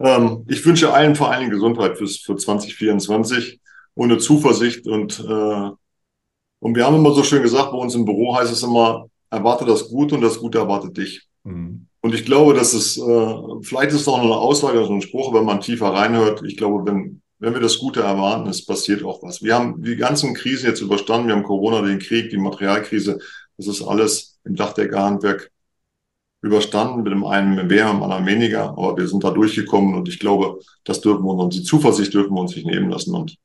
[0.03, 3.61] Ähm, ich wünsche allen vor allen Dingen Gesundheit fürs, für 2024
[3.95, 5.71] und eine Zuversicht und, äh,
[6.59, 9.65] und wir haben immer so schön gesagt, bei uns im Büro heißt es immer, erwarte
[9.65, 11.27] das Gute und das Gute erwartet dich.
[11.45, 11.87] Mhm.
[12.01, 15.03] Und ich glaube, dass es, äh, vielleicht ist es auch noch eine Aussage, also ein
[15.03, 16.43] Spruch, wenn man tiefer reinhört.
[16.45, 19.41] Ich glaube, wenn, wenn wir das Gute erwarten, es passiert auch was.
[19.41, 21.29] Wir haben die ganzen Krisen jetzt überstanden.
[21.29, 23.21] Wir haben Corona, den Krieg, die Materialkrise.
[23.57, 25.52] Das ist alles im Dachdeckerhandwerk
[26.43, 30.09] überstanden, mit dem einen mehr, mit dem anderen weniger, aber wir sind da durchgekommen und
[30.09, 33.15] ich glaube, das dürfen wir uns, die Zuversicht dürfen wir uns nicht nehmen lassen.
[33.15, 33.37] Und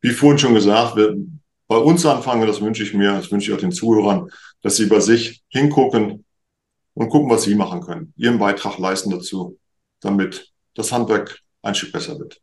[0.00, 1.16] wie vorhin schon gesagt, wir
[1.68, 4.30] bei uns anfangen, das wünsche ich mir, das wünsche ich auch den Zuhörern,
[4.62, 6.24] dass sie bei sich hingucken
[6.94, 9.58] und gucken, was sie machen können, ihren Beitrag leisten dazu,
[10.00, 12.40] damit das Handwerk ein Stück besser wird.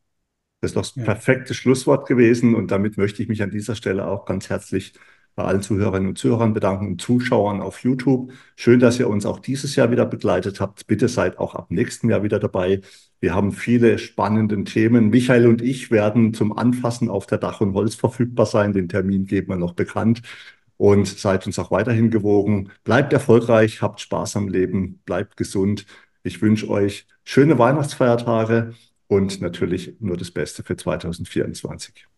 [0.62, 4.08] Das ist doch das perfekte Schlusswort gewesen und damit möchte ich mich an dieser Stelle
[4.08, 4.94] auch ganz herzlich
[5.36, 8.32] bei allen Zuhörerinnen und Zuhörern bedanken und Zuschauern auf YouTube.
[8.56, 10.86] Schön, dass ihr uns auch dieses Jahr wieder begleitet habt.
[10.88, 12.82] Bitte seid auch ab nächsten Jahr wieder dabei.
[13.20, 15.10] Wir haben viele spannende Themen.
[15.10, 18.74] Michael und ich werden zum Anfassen auf der Dach und Holz verfügbar sein.
[18.74, 20.22] Den Termin geben wir noch bekannt.
[20.78, 22.70] Und seid uns auch weiterhin gewogen.
[22.84, 25.86] Bleibt erfolgreich, habt Spaß am Leben, bleibt gesund.
[26.24, 28.74] Ich wünsche euch schöne Weihnachtsfeiertage
[29.08, 32.13] und natürlich nur das Beste für 2024.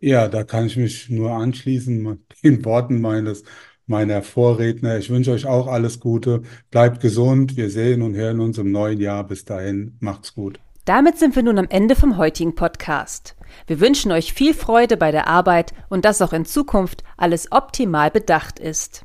[0.00, 3.44] Ja, da kann ich mich nur anschließen mit den Worten meines
[3.86, 4.98] meiner Vorredner.
[4.98, 6.42] Ich wünsche euch auch alles Gute.
[6.70, 7.56] Bleibt gesund.
[7.56, 9.24] Wir sehen und hören uns im neuen Jahr.
[9.26, 10.60] Bis dahin, macht's gut.
[10.84, 13.36] Damit sind wir nun am Ende vom heutigen Podcast.
[13.66, 18.10] Wir wünschen euch viel Freude bei der Arbeit und dass auch in Zukunft alles optimal
[18.10, 19.04] bedacht ist.